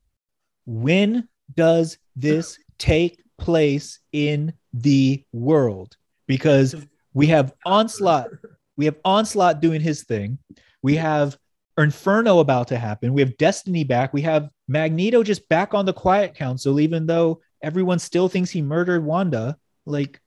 [0.65, 5.97] when does this take place in the world?
[6.27, 6.75] Because
[7.15, 8.29] we have Onslaught,
[8.77, 10.39] we have Onslaught doing his thing.
[10.83, 11.37] We have
[11.79, 13.13] Inferno about to happen.
[13.13, 14.13] We have Destiny back.
[14.13, 18.63] We have Magneto just back on the Quiet Council, even though everyone still thinks he
[18.63, 19.57] murdered Wanda.
[19.85, 20.21] Like,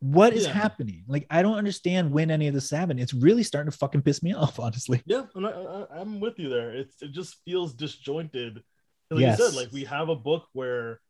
[0.00, 0.52] what is Yeah.
[0.52, 1.04] happening?
[1.06, 2.98] Like, I don't understand when any of this happened.
[2.98, 5.02] It's really starting to fucking piss me off, honestly.
[5.06, 6.74] Yeah, I, I, I'm with you there.
[6.74, 8.62] It's it just feels disjointed.
[9.10, 9.38] Like Yes.
[9.38, 11.00] you said, like we have a book where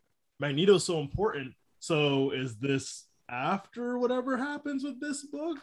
[0.43, 1.55] Magneto's so important.
[1.79, 5.59] So is this after whatever happens with this book?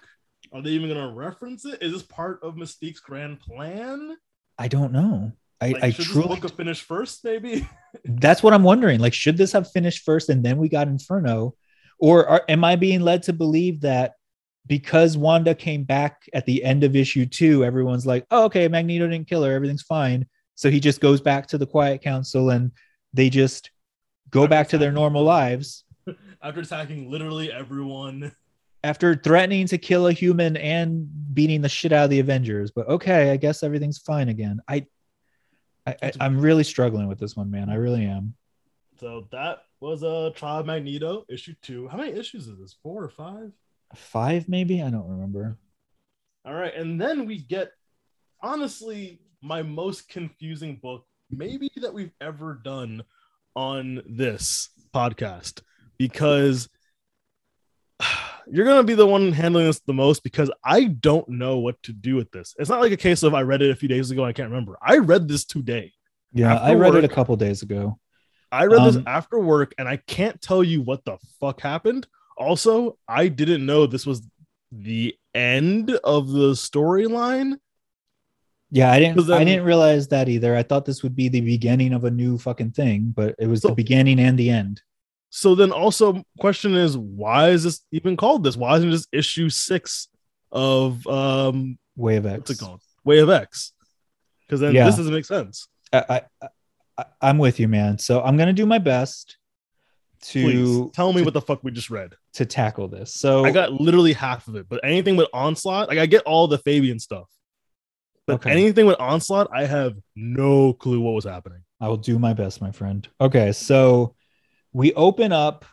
[0.54, 1.84] Are they even gonna reference it?
[1.84, 4.16] Is this part of Mystique's grand plan?
[4.58, 5.34] I don't know.
[5.62, 7.68] I, Like, I should truly this book have finished first, maybe?
[8.06, 9.02] that's what I'm wondering.
[9.02, 11.56] Like, should this have finished first and then we got Inferno?
[12.00, 14.14] Or are, am I being led to believe that
[14.66, 19.08] because Wanda came back at the end of issue two, everyone's like, oh, okay, Magneto
[19.10, 19.52] didn't kill her.
[19.52, 20.26] Everything's fine.
[20.56, 22.72] So he just goes back to the Quiet Council and
[23.14, 23.72] they just
[24.32, 25.84] go back to their normal lives
[26.42, 28.32] After attacking literally everyone.
[28.84, 32.72] after threatening to kill a human and beating the shit out of the Avengers.
[32.72, 34.62] But okay, I guess everything's fine again.
[34.68, 34.86] I,
[35.86, 37.70] I, I I'm really struggling with this one, man.
[37.70, 38.36] I really am.
[39.00, 41.88] So that was uh, a Trial of Magneto issue two.
[41.90, 42.76] How many issues is this?
[42.82, 43.52] Four or five?
[43.96, 44.82] Five, maybe?
[44.82, 45.58] I don't remember.
[46.46, 47.72] All right, and then we get
[48.42, 53.04] honestly my most confusing book maybe that we've ever done
[53.60, 55.62] on this podcast
[55.98, 56.70] because
[58.50, 61.76] you're going to be the one handling this the most because I don't know what
[61.84, 62.56] to do with this.
[62.58, 64.50] It's not like a case of I read it a few days ago I can't
[64.50, 64.78] remember.
[64.82, 65.92] I read this today.
[66.32, 68.00] Yeah, After I read it a couple days ago.
[68.50, 72.08] I read this Um, after work and I can't tell you what the fuck happened.
[72.38, 74.22] Also, I didn't know this was
[74.72, 77.58] the end of the storyline.
[78.72, 79.16] Yeah, I didn't.
[79.16, 80.56] 'Cause I didn't realize that either.
[80.56, 83.62] I thought this would be the beginning of a new fucking thing, but it was
[83.62, 84.82] the beginning and the end.
[85.32, 88.56] So then also question is why is this even called this?
[88.58, 90.08] Why isn't this issue six
[90.52, 92.38] of um Way of X?
[92.40, 92.82] what's it called?
[93.04, 93.74] Way of X.
[94.48, 94.86] Because then Yeah.
[94.86, 95.68] this doesn't make sense.
[95.92, 96.48] I, I,
[96.98, 97.98] I, I'm with you, man.
[97.98, 99.38] So I'm gonna do my best
[100.22, 102.14] to Please tell me to, what the fuck we just read.
[102.34, 103.14] to tackle this.
[103.16, 106.48] So I got literally half of it, but anything with onslaught, like I get all
[106.48, 107.28] the Fabian stuff.
[108.30, 108.52] But Okay.
[108.52, 111.64] anything with onslaught, I have no clue what was happening.
[111.82, 113.08] I will do my best, my friend.
[113.20, 114.16] Okay, so
[114.72, 115.66] we open up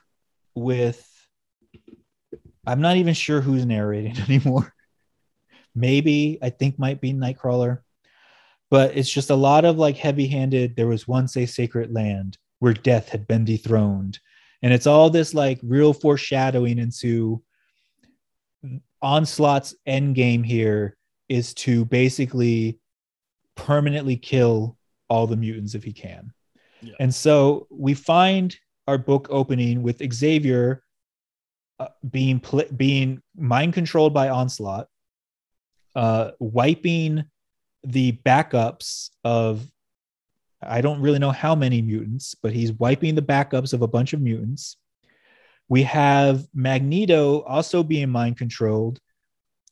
[0.54, 1.06] with
[2.66, 4.72] I'm not even sure who's narrating anymore.
[5.74, 7.80] Maybe I think might be Nightcrawler,
[8.70, 10.76] but it's just a lot of like heavy-handed.
[10.76, 14.18] There was once a sacred land where death had been dethroned,
[14.62, 17.42] and it's all this like real foreshadowing into
[19.02, 20.96] Onslaught's end game here
[21.28, 22.78] is to basically
[23.54, 24.76] permanently kill
[25.08, 26.32] all the mutants if he can.
[26.82, 26.94] Yeah.
[27.00, 28.56] And so we find
[28.86, 30.82] our book opening with Xavier
[31.78, 34.88] uh, being pl- being mind controlled by Onslaught,
[35.94, 37.24] uh, wiping
[37.84, 39.66] the backups of
[40.62, 44.12] I don't really know how many mutants, but he's wiping the backups of a bunch
[44.12, 44.76] of mutants.
[45.68, 49.00] We have Magneto also being mind controlled.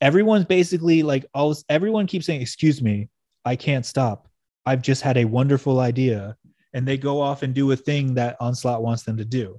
[0.05, 3.09] Everyone's basically like all everyone keeps saying, "Excuse me,
[3.45, 4.29] I can't stop.
[4.65, 6.37] I've just had a wonderful idea."
[6.75, 9.59] and they go off and do a thing that Onslaught wants them to do.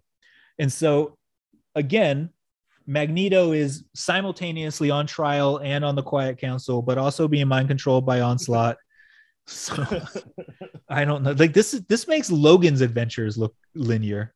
[0.60, 1.18] And so,
[1.74, 2.30] again,
[2.86, 8.06] Magneto is simultaneously on trial and on the Quiet Council, but also being mind controlled
[8.06, 8.78] by Onslaught.
[9.48, 9.76] So
[10.90, 11.32] I don't know.
[11.32, 14.34] Like this is this makes Logan's adventures look linear.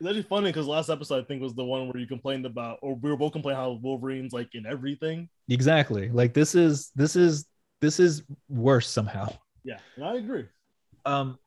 [0.00, 2.78] It's actually funny because last episode I think was the one where you complained about,
[2.82, 5.28] or we were both complaining how Wolverine's like in everything.
[5.48, 6.08] Exactly.
[6.10, 7.46] Like this is this is
[7.80, 9.28] this is worse somehow.
[9.64, 10.46] Yeah, I agree.
[11.04, 11.38] Um,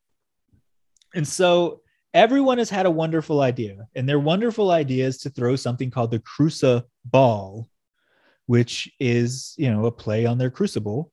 [1.16, 1.82] and so
[2.14, 6.12] everyone has had a wonderful idea, and their wonderful idea is to throw something called
[6.12, 7.70] the Crucia Ball,
[8.48, 11.12] which is you know a play on their Crucible.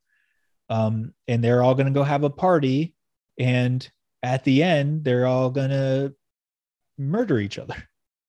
[0.70, 2.96] Um, and they're all going to go have a party,
[3.38, 3.88] and
[4.24, 6.14] at the end, they're all going to
[6.98, 7.76] murder each other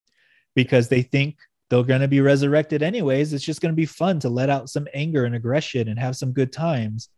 [0.55, 1.38] because they think
[1.70, 3.34] they're going to be resurrected anyways.
[3.34, 6.15] It's just going to be fun to let out some anger and aggression and have
[6.15, 7.09] some good times.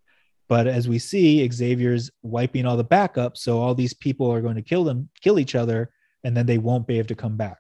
[0.50, 4.58] But as we see, Xavier's wiping all the backup, so all these people are going
[4.58, 5.90] to kill them, kill each other,
[6.26, 7.58] and then they won't be able to come back.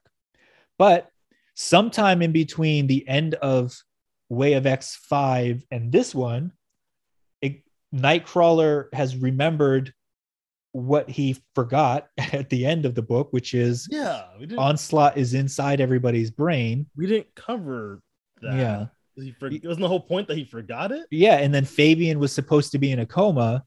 [0.78, 1.10] But
[1.56, 3.74] sometime in between the end of
[4.28, 6.52] Way of X5 and this one,
[7.42, 7.64] it,
[7.94, 9.94] Nightcrawler has remembered
[10.74, 14.60] what he forgot at the end of the book, which is Yeah, we didn't.
[14.60, 16.88] Onslaught is inside everybody's brain.
[16.96, 18.02] we didn't cover
[18.42, 18.56] that.
[18.56, 18.86] Yeah.
[19.16, 21.06] He for, wasn't the whole point that he forgot it.
[21.12, 23.64] Yeah, and then Fabian was supposed to be in a coma,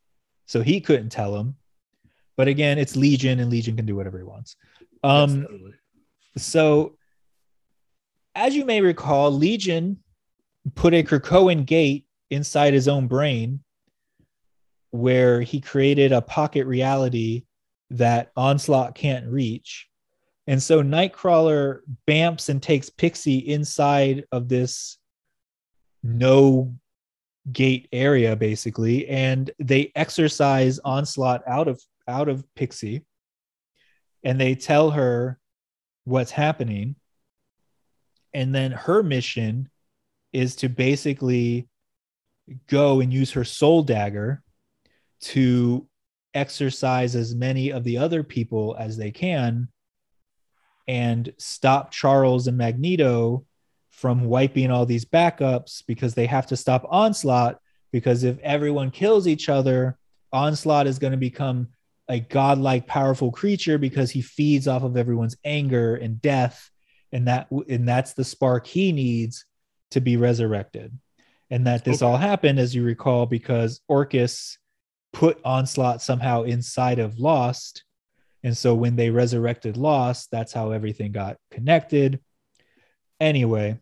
[0.47, 1.55] so he couldn't tell him.
[2.37, 4.57] But again, it's Legion, and Legion can do whatever he wants.
[5.05, 5.73] Um, Absolutely.
[6.39, 6.97] so,
[8.35, 9.99] as you may recall, Legion
[10.75, 13.61] put a Krakoan gate inside his own brain,
[14.95, 17.43] where he created a pocket reality
[17.91, 19.89] that Onslaught can't reach.
[20.47, 24.99] And so Nightcrawler bamps and takes Pixie inside of this
[26.05, 26.77] no
[27.51, 33.05] gate area basically and they exercise onslaught out of out of Pixie
[34.23, 35.39] and they tell her
[36.05, 36.95] what's happening
[38.33, 39.69] and then her mission
[40.33, 41.69] is to basically
[42.69, 44.44] go and use her soul dagger
[45.25, 45.87] to
[46.35, 49.69] exercise as many of the other people as they can
[50.87, 53.47] and stop Charles and Magneto
[53.91, 57.59] from wiping all these backups because they have to stop Onslaught.
[57.93, 59.97] Because if everyone kills each other,
[60.33, 61.69] Onslaught is going to become
[62.09, 66.71] a godlike, powerful creature because he feeds off of everyone's anger and death,
[67.13, 69.47] and that and that's the spark he needs
[69.93, 70.99] to be resurrected.
[71.51, 72.11] And that this Okay.
[72.11, 74.59] all happened, as you recall, because Orchis
[75.15, 77.85] put Onslaught somehow inside of Lost.
[78.43, 82.21] And so when they resurrected Lost, that's how everything got connected.
[83.21, 83.79] Anyway,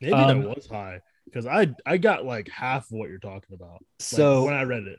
[0.00, 3.54] Maybe um, that was high because I I got like half of what you're talking
[3.54, 3.72] about.
[3.72, 4.98] Like, so when I read it,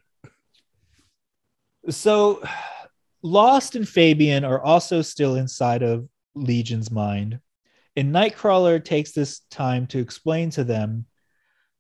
[1.93, 2.41] so
[3.21, 7.39] Lost and Fabian are also still inside of Legion's mind.
[7.95, 11.05] And Nightcrawler takes this time to explain to them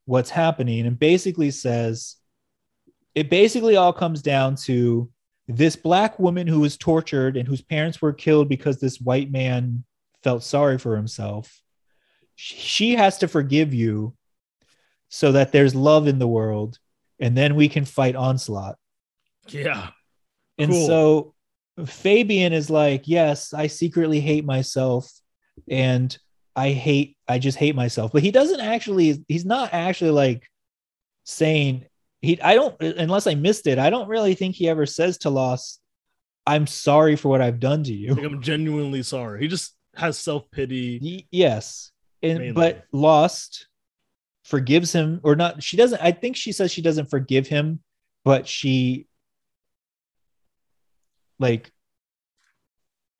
[0.05, 2.18] what's happening and basically says
[3.15, 5.09] it basically all comes down to
[5.47, 9.83] this black woman who was tortured and whose parents were killed because this white man
[10.23, 11.61] felt sorry for himself.
[12.35, 14.15] She- has to forgive you
[15.09, 16.77] so that there's love in the world
[17.19, 18.77] and then we can fight onslaught.
[19.49, 19.89] yeah,
[20.59, 20.87] And Cool.
[20.87, 21.33] so
[21.85, 25.11] Fabian is like, Yes, I secretly hate myself
[25.67, 26.15] and
[26.55, 28.11] I hate, I just hate myself.
[28.11, 30.43] But he doesn't actually, he's not actually like
[31.25, 31.85] saying,
[32.21, 35.29] he, I don't, unless I missed it, I don't really think he ever says to
[35.29, 35.79] Lost,
[36.45, 38.13] I'm sorry for what I've done to you.
[38.13, 39.41] like I'm genuinely sorry.
[39.41, 40.99] He just has self pity.
[41.01, 41.91] Y- yes.
[42.21, 42.53] And, Mainly.
[42.53, 43.67] but Lost
[44.43, 45.61] forgives him or not.
[45.63, 47.79] She doesn't, I think she says she doesn't forgive him,
[48.25, 49.07] but she,
[51.39, 51.71] like,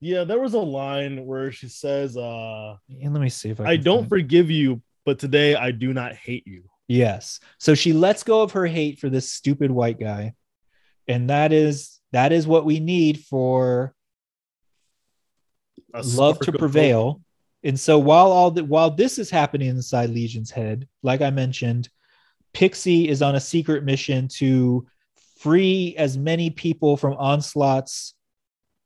[0.02, 3.72] Yeah, there was a line where she says, "Uh, and let me see if I,
[3.72, 7.40] I don't find- forgive you, but today I do not hate you." Yes.
[7.60, 10.34] So she lets go of her hate for this stupid white guy.
[11.08, 13.94] And that is that is what we need for
[15.94, 17.22] A love to prevail.
[17.64, 21.90] And so while all the while this is happening inside Legion's head, like I mentioned,
[22.54, 24.88] Pixie is on a secret mission to
[25.38, 28.16] free as many people from Onslaught's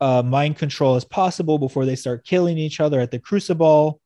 [0.01, 4.01] uh, mind control as possible before they start killing each other at the Crucible.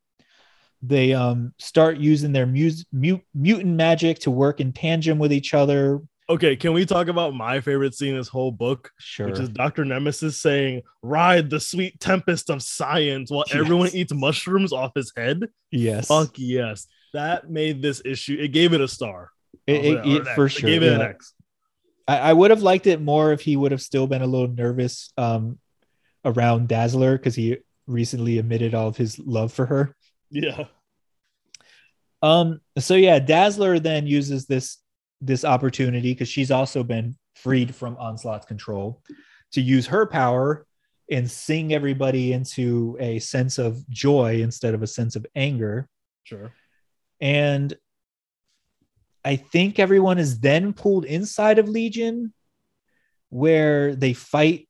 [0.82, 5.54] They um, start using their mus- mut- mutant magic to work in tandem with each
[5.54, 6.02] other.
[6.30, 9.28] Okay, can we talk about my favorite scene in this whole book, Sure.
[9.30, 14.74] which is Doctor Nemesis saying, "Ride the sweet tempest of science," while everyone eats mushrooms
[14.74, 15.48] off his head.
[15.72, 16.08] yes.
[16.10, 18.38] Fuck yes, that made this issue.
[18.40, 19.30] It gave it a star.
[19.66, 20.36] It- it- it- an X.
[20.36, 20.70] for It sure.
[20.70, 21.06] gave it an yeah.
[21.08, 21.34] X.
[22.10, 24.48] I, I would have liked it more if he would have still been a little
[24.50, 25.60] nervous um,
[26.26, 29.96] around Dazzler because he recently admitted all of his love for her.
[30.30, 30.66] Yeah.
[32.22, 32.62] Um.
[32.80, 34.78] So yeah, Dazzler then uses this
[35.22, 39.02] this opportunity because she's also been freed from Onslaught's control
[39.54, 40.66] to use her power
[41.10, 45.88] and sing everybody into a sense of joy instead of a sense of anger.
[46.24, 46.52] Sure.
[47.22, 47.74] And
[49.24, 52.34] I think everyone is then pulled inside of Legion
[53.30, 54.68] where they fight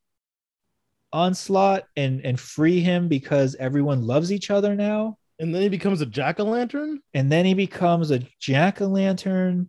[1.14, 5.18] Onslaught and and free him because everyone loves each other now.
[5.40, 7.00] And then he becomes a jack o' lantern.
[7.14, 9.68] And then he becomes a jack-o'-lantern.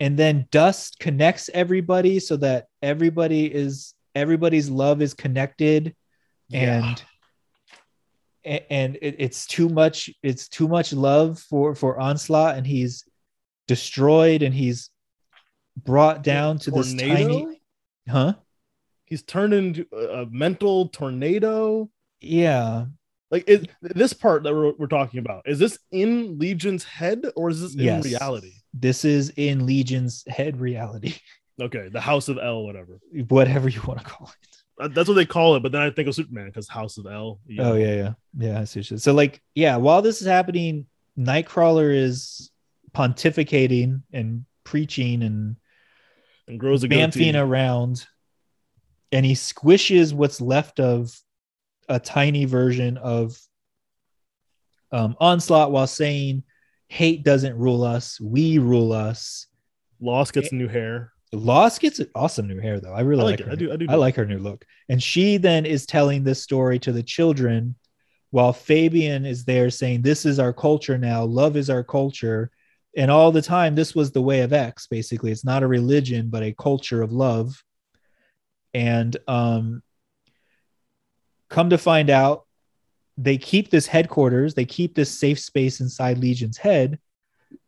[0.00, 5.94] And then Dust connects everybody so that everybody is everybody's love is connected
[6.52, 7.02] and
[8.44, 13.04] and it, it's too much it's too much love for for onslaught and he's
[13.68, 14.90] destroyed and he's
[15.76, 17.60] brought down to this tiny
[18.08, 18.34] huh
[19.04, 21.90] He's turned into a mental tornado.
[22.20, 22.86] yeah
[23.30, 27.50] Like is this part that we're, we're talking about, is this in Legion's head or
[27.50, 28.04] is this in Yes.
[28.04, 28.52] reality?
[28.72, 31.14] this is in legion's head reality
[31.60, 33.00] Okay, the House of L, whatever.
[33.28, 35.90] whatever you want to call it Uh, That's what they call it, but then I
[35.90, 37.40] think of Superman because House of L.
[37.46, 38.60] you Oh yeah, yeah, yeah.
[38.60, 40.86] I see So like, yeah, while this is happening,
[41.18, 42.50] Nightcrawler is
[42.92, 45.56] pontificating and preaching and
[46.48, 48.06] and grows a bamfing around,
[49.12, 51.14] and he squishes what's left of
[51.90, 53.38] a tiny version of
[54.92, 56.44] um, onslaught while saying,
[56.88, 59.46] "Hate doesn't rule us; we rule us."
[60.00, 61.12] Lost gets new hair.
[61.32, 62.94] Lost gets awesome new hair though.
[62.94, 63.46] I really I like, like it.
[63.46, 63.52] her.
[63.52, 63.72] I do.
[63.72, 63.86] I do.
[63.90, 64.64] I like her new look.
[64.88, 67.76] And she then is telling this story to the children
[68.30, 71.24] while Fabian is there saying, This is our culture now.
[71.24, 72.50] Love is our culture.
[72.96, 75.30] And all the time, this was the way of X, basically.
[75.30, 77.62] It's not a religion, but a culture of love.
[78.74, 79.82] And um,
[81.50, 82.46] come to find out,
[83.18, 86.98] they keep this headquarters, they keep this safe space inside Legion's head,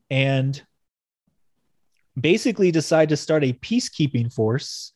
[0.09, 0.63] and
[2.19, 4.93] basically decide to start a peacekeeping force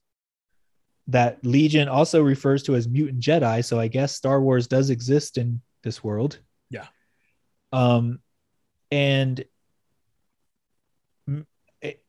[1.09, 3.65] that Legion also refers to as mutant Jedi.
[3.65, 6.39] So I guess Star Wars does exist in this world.
[6.71, 6.87] Yeah.
[7.73, 8.21] Um,
[8.91, 9.45] and
[11.81, 12.03] it,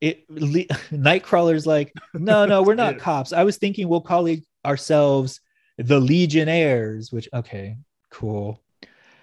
[0.00, 3.32] it Le- Nightcrawler's like, no, no, we're not cops.
[3.32, 5.40] I was thinking we'll call it ourselves
[5.78, 7.76] the Legionnaires, which okay,
[8.10, 8.62] cool.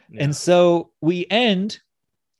[0.10, 0.26] Yeah.
[0.26, 1.80] And so we end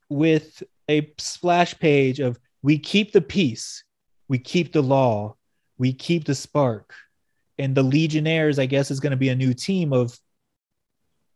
[0.08, 3.84] with a splash page of we keep the peace,
[4.28, 5.36] we keep the law,
[5.78, 6.94] we keep the spark.
[7.58, 10.18] And the Legionnaires, I guess, is going to be a new team of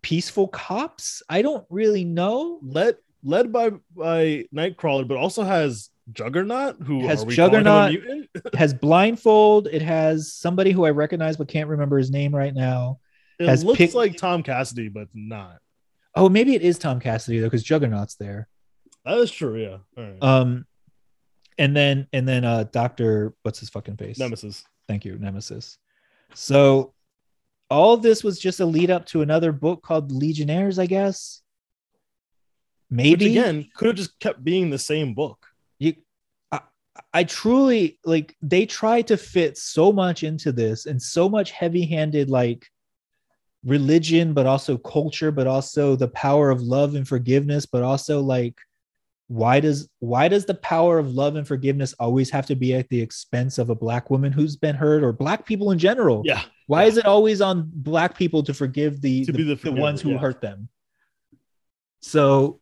[0.03, 1.23] peaceful cops.
[1.29, 2.59] I don't really know.
[2.63, 7.93] led led by by Nightcrawler, but also has Juggernaut, who Has are we calling a
[7.93, 8.27] Juggernaut.
[8.55, 9.69] has blindfold.
[9.69, 12.99] It has somebody who I recognize but can't remember his name right now.
[13.39, 15.59] It has looks pick- like Tom Cassidy, but not.
[16.15, 18.49] Oh, maybe it is Tom Cassidy though, because Juggernaut's there.
[19.05, 19.57] That is true.
[19.61, 19.77] Yeah.
[19.97, 20.23] All right.
[20.23, 20.67] Um,
[21.59, 24.19] and then and then uh, Doctor, what's his fucking face?
[24.19, 24.65] Nemesis.
[24.89, 25.79] Thank you, Nemesis.
[26.35, 26.95] So
[27.71, 31.43] all this was just a lead up to another book called Legionnaires, I guess.
[32.91, 35.47] Maybe Which again could have just kept being the same book.
[37.21, 42.31] I, truly like they try to fit so much into this and so much heavy-handed
[42.31, 42.67] like
[43.65, 48.57] religion but also culture but also the power of love and forgiveness but also like
[49.27, 52.89] why does why does the power of love and forgiveness always have to be at
[52.89, 56.43] the expense of a black woman who's been hurt or black people in general Yeah.
[56.67, 56.89] why Yeah.
[56.89, 60.13] is it always on black people to forgive the To the, the the ones who
[60.13, 60.19] yeah.
[60.19, 60.69] hurt them?
[62.01, 62.61] So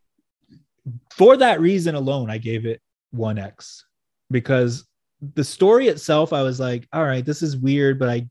[1.10, 2.80] for that reason alone, I gave it
[3.10, 3.84] one X
[4.30, 4.86] because
[5.34, 8.28] the story itself, I was like, all right, this is weird, but I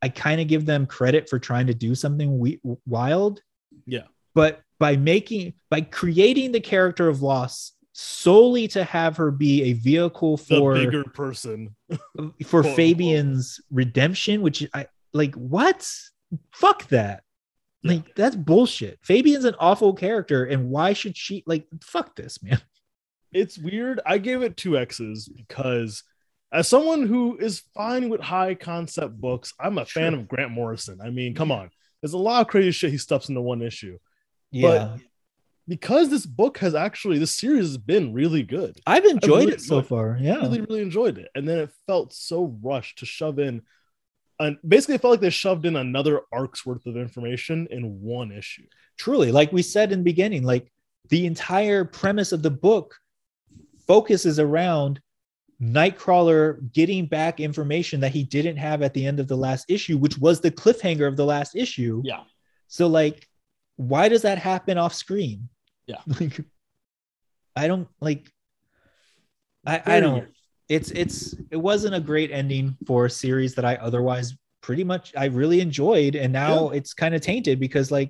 [0.00, 3.40] I kind of give them credit for trying to do something we- wild.
[3.86, 4.06] Yeah.
[4.34, 9.72] But by making by creating the character of Lost solely to have her be a
[9.74, 11.76] vehicle The for bigger person.
[12.46, 15.88] for Quote, Fabian's redemption, which I like what?
[16.52, 17.22] Fuck that.
[17.82, 17.92] Yeah.
[17.92, 18.98] Like that's bullshit.
[19.02, 22.60] Fabian's an awful character, and why should she like fuck this, man?
[23.32, 24.00] It's weird.
[24.04, 26.02] I gave it two X's because
[26.52, 30.20] as someone who is fine with high concept books, I'm a fan Sure.
[30.20, 31.00] of Grant Morrison.
[31.02, 31.70] I mean, come on.
[32.02, 33.98] There's a lot of crazy shit he stuffs into one issue.
[34.50, 34.96] Yeah.
[35.68, 38.78] Because this book has actually this series has been really good.
[38.86, 40.18] I've enjoyed really it so enjoyed far.
[40.20, 40.40] Yeah.
[40.40, 41.28] really, really enjoyed it.
[41.34, 43.62] And then it felt so rushed to shove in
[44.40, 48.32] and basically it felt like they shoved in another arc's worth of information in one
[48.32, 48.66] issue.
[48.98, 50.70] Truly, like we said in the beginning, like
[51.10, 52.96] the entire premise of the book
[53.92, 55.02] focuses around
[55.60, 59.98] Nightcrawler getting back information that he didn't have at the end of the last issue,
[59.98, 62.00] which was the cliffhanger of the last issue.
[62.02, 62.22] Yeah.
[62.68, 63.28] So like,
[63.76, 65.50] why does that happen off screen?
[65.86, 65.98] Yeah.
[66.20, 66.40] Like,
[67.54, 68.32] I don't like.
[69.66, 70.26] I I don't.
[70.70, 75.12] It's it's it wasn't a great ending for a series that I otherwise pretty much
[75.14, 78.08] I really enjoyed, and now it's kind of tainted because like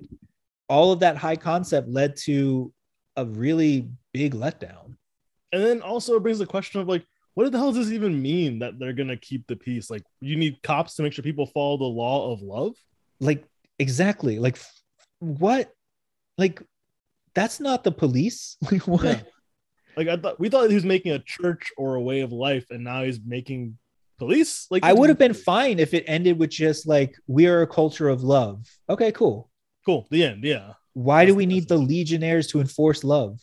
[0.69, 2.71] all of that high concept led to
[3.17, 4.95] a really big letdown.
[5.53, 8.21] And then also it brings the question of like, what the hell does this even
[8.21, 9.89] mean that they're gonna keep the peace?
[9.89, 12.73] Like, you need cops to make sure people follow the law of love.
[13.21, 13.45] Like
[13.79, 14.59] exactly, like
[15.19, 15.71] what?
[16.37, 16.61] Like
[17.33, 18.57] that's not the police.
[18.71, 19.03] Like what?
[19.03, 19.21] Yeah.
[19.95, 22.65] Like I thought we thought he was making a church or a way of life,
[22.71, 23.77] and now he's making
[24.17, 24.65] police.
[24.71, 27.67] Like I would have been fine if it ended with just like we are a
[27.67, 28.65] culture of love.
[28.89, 29.49] Okay, cool.
[29.85, 30.07] cool.
[30.09, 30.73] The end, yeah.
[30.93, 33.39] Why do That's- we need the legionnaires to enforce love?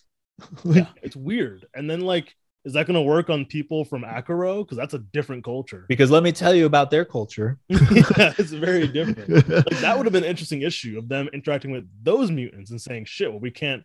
[0.64, 1.66] yeah, it's weird.
[1.74, 2.34] And then like,
[2.64, 4.64] is that gonna work on people from Arakko?
[4.64, 5.86] Because that's a different culture.
[5.88, 7.58] because let me tell you about their culture.
[7.68, 9.30] yeah, it's very different.
[9.48, 12.80] Like that would have been an interesting issue of them interacting with those mutants and
[12.80, 13.82] saying, "Shit, well, we can't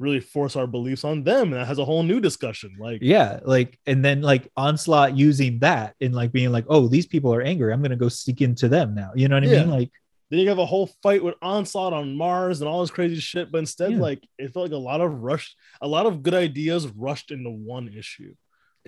[0.00, 2.76] really force our beliefs on them." And that has a whole new discussion.
[2.80, 7.06] Like, yeah, like and then like onslaught using that and like being like, oh, these
[7.06, 7.72] people are angry.
[7.72, 9.12] I'm gonna go seek into them now.
[9.14, 9.60] You know what I Yeah.
[9.60, 9.70] mean?
[9.70, 9.90] Like,
[10.38, 13.50] then you have a whole fight with Onslaught on Mars and all this crazy shit.
[13.52, 13.98] But instead, Yeah.
[13.98, 17.50] like, it felt like a lot of rush, a lot of good ideas rushed into
[17.50, 18.34] one issue.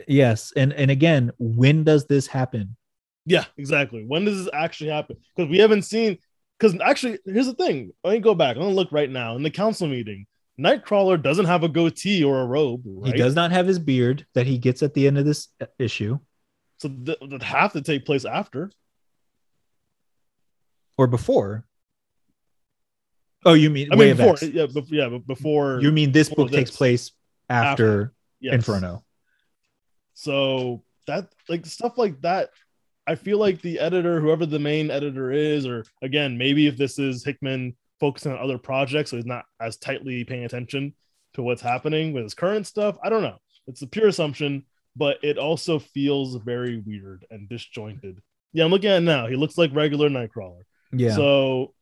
[0.09, 2.77] yes, and and again, when does this happen?
[3.25, 4.05] Yeah, exactly.
[4.07, 5.17] When does this actually happen?
[5.35, 6.19] Because we haven't seen.
[6.59, 7.93] Because actually, here's the thing.
[8.05, 8.57] Let me go back.
[8.57, 10.27] I'm gonna look right now in the council meeting.
[10.59, 12.83] Nightcrawler doesn't have a goatee or a robe.
[12.87, 13.13] Right?
[13.13, 15.67] He does not have his beard that he gets at the end of this uh,
[15.79, 16.19] issue
[16.79, 18.71] So th- that have to take place after.
[20.99, 21.65] Or before.
[23.45, 24.33] Oh, you mean I mean, before.
[24.33, 24.43] X.
[24.43, 25.81] Yeah, bef- yeah, before.
[25.81, 27.13] You mean this book takes place
[27.49, 28.55] after, After, yes.
[28.55, 29.05] Inferno?
[30.15, 32.51] So that like stuff like that,
[33.07, 36.99] I feel like the editor, whoever the main editor is, or again, maybe if this
[36.99, 40.95] is Hickman focusing on other projects, so he's not as tightly paying attention
[41.35, 42.97] to what's happening with his current stuff.
[43.05, 43.39] I don't know.
[43.69, 44.65] It's a pure assumption,
[44.97, 48.21] but it also feels very weird and disjointed.
[48.53, 49.27] Yeah, I'm looking at it now.
[49.27, 50.63] He looks like regular Nightcrawler.
[50.99, 51.15] Yeah.
[51.15, 51.75] So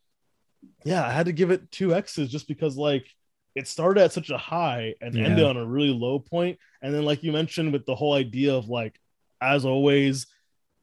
[0.84, 3.06] yeah, I had to give it two X's just because like
[3.54, 5.24] it started at such a high and Yeah.
[5.26, 6.58] ended on a really low point.
[6.82, 8.98] And then, like you mentioned, with the whole idea of like,
[9.40, 10.26] as always,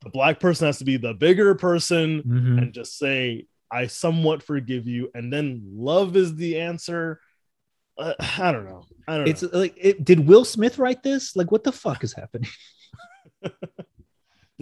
[0.04, 2.58] the black person has to be the bigger person Mhm.
[2.58, 5.12] and just say, I somewhat forgive you.
[5.14, 7.20] And then love is the answer.
[7.98, 8.86] Uh, I don't know.
[9.08, 9.30] I don't know.
[9.32, 9.50] It's know.
[9.54, 11.36] like, it, did Will Smith write this?
[11.36, 12.50] Like, what the fuck is happening?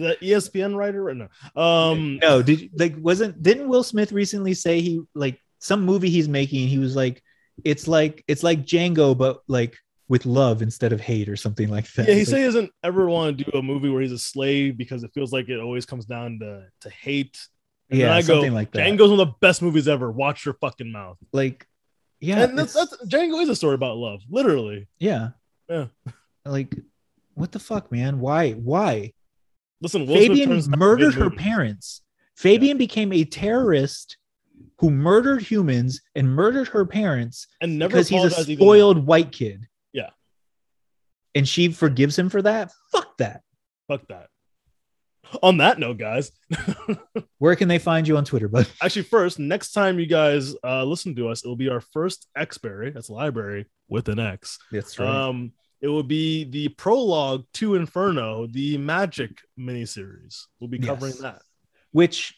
[0.00, 1.28] The ESPN writer or no?
[1.54, 6.28] Um, no, did like wasn't didn't Will Smith recently say he like some movie he's
[6.28, 6.68] making?
[6.68, 7.22] He was like,
[7.64, 9.76] it's like it's like Django, but like
[10.08, 12.08] with love instead of hate or something like that.
[12.08, 14.18] Yeah, he Like, said he doesn't ever want to do a movie where he's a
[14.18, 17.38] slave because it feels like it always comes down to to hate.
[17.90, 18.80] And yeah, I go, something like that.
[18.86, 20.10] Django's one of the best movies ever.
[20.10, 21.18] Watch your fucking mouth.
[21.32, 21.66] like,
[22.20, 24.88] yeah, and that's, that's Django is a story about love, literally.
[24.98, 25.30] yeah,
[25.68, 25.86] Yeah.
[26.44, 26.74] Like,
[27.34, 28.20] what the fuck, man?
[28.20, 28.52] Why?
[28.52, 29.12] Why?
[29.80, 32.02] Listen, Will Fabian murdered her parents.
[32.36, 34.16] Fabian became a terrorist
[34.78, 39.06] who murdered humans and murdered her parents and never because he's a apologized even spoiled
[39.06, 39.66] white kid.
[39.92, 40.10] Yeah.
[41.34, 42.72] And she forgives him for that?
[42.92, 43.42] Fuck that.
[43.88, 44.28] Fuck that.
[45.42, 46.32] On that note, guys,
[47.38, 48.66] Where can they find you on Twitter, bud?
[48.82, 52.92] actually, first, next time you guys uh, listen to us, it'll be our first Xbrary.
[52.92, 54.58] That's library with an X.
[54.72, 60.46] That's Um, it will be the prologue to Inferno, the Magik miniseries.
[60.60, 61.22] We'll be covering Yes.
[61.22, 61.42] that.
[61.92, 62.34] Which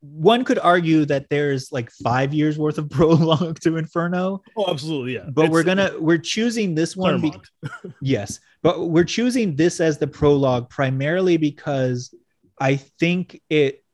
[0.00, 5.14] one could argue that there's like five years worth of prologue to Inferno, Oh, absolutely,
[5.14, 5.26] yeah.
[5.30, 7.20] but we're gonna we're choosing this one.
[7.20, 7.32] Be-
[8.00, 12.14] yes, but we're choosing this as the prologue primarily because
[12.58, 13.84] I think it.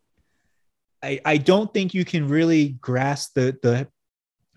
[1.03, 3.89] I I don't think you can really grasp the the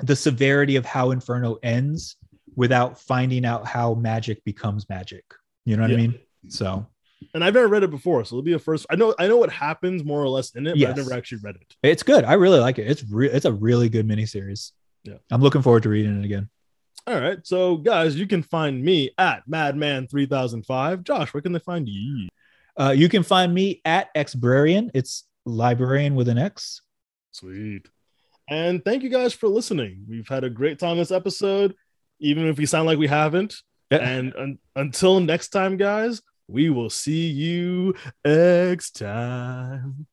[0.05, 2.15] the severity of how Inferno ends
[2.59, 5.21] without finding out how Magik becomes Magik.
[5.63, 6.19] You know what I mean?
[6.49, 6.85] So
[7.33, 8.85] and I've never read it before, so it'll be a first.
[8.89, 11.39] I know, I know what happens more or less in it, but I've never actually
[11.41, 11.73] read it.
[11.83, 12.25] It's good.
[12.25, 12.85] I really like it.
[12.87, 14.73] It's re- it's a really good miniseries.
[15.05, 15.15] Yeah.
[15.31, 16.49] I'm looking forward to reading it again.
[17.07, 21.05] All right, so guys, you can find me at Madman three thousand five.
[21.05, 22.27] Josh, where can they find you?
[22.77, 24.89] Uh, you can find me at Xbrarian.
[24.93, 26.81] It's librarian with an X.
[27.31, 27.87] Sweet.
[28.49, 30.05] And thank you guys for listening.
[30.09, 31.75] We've had a great time this episode,
[32.19, 33.55] even if we sound like we haven't.
[33.91, 40.05] And un- until next time, guys, we will see you next time.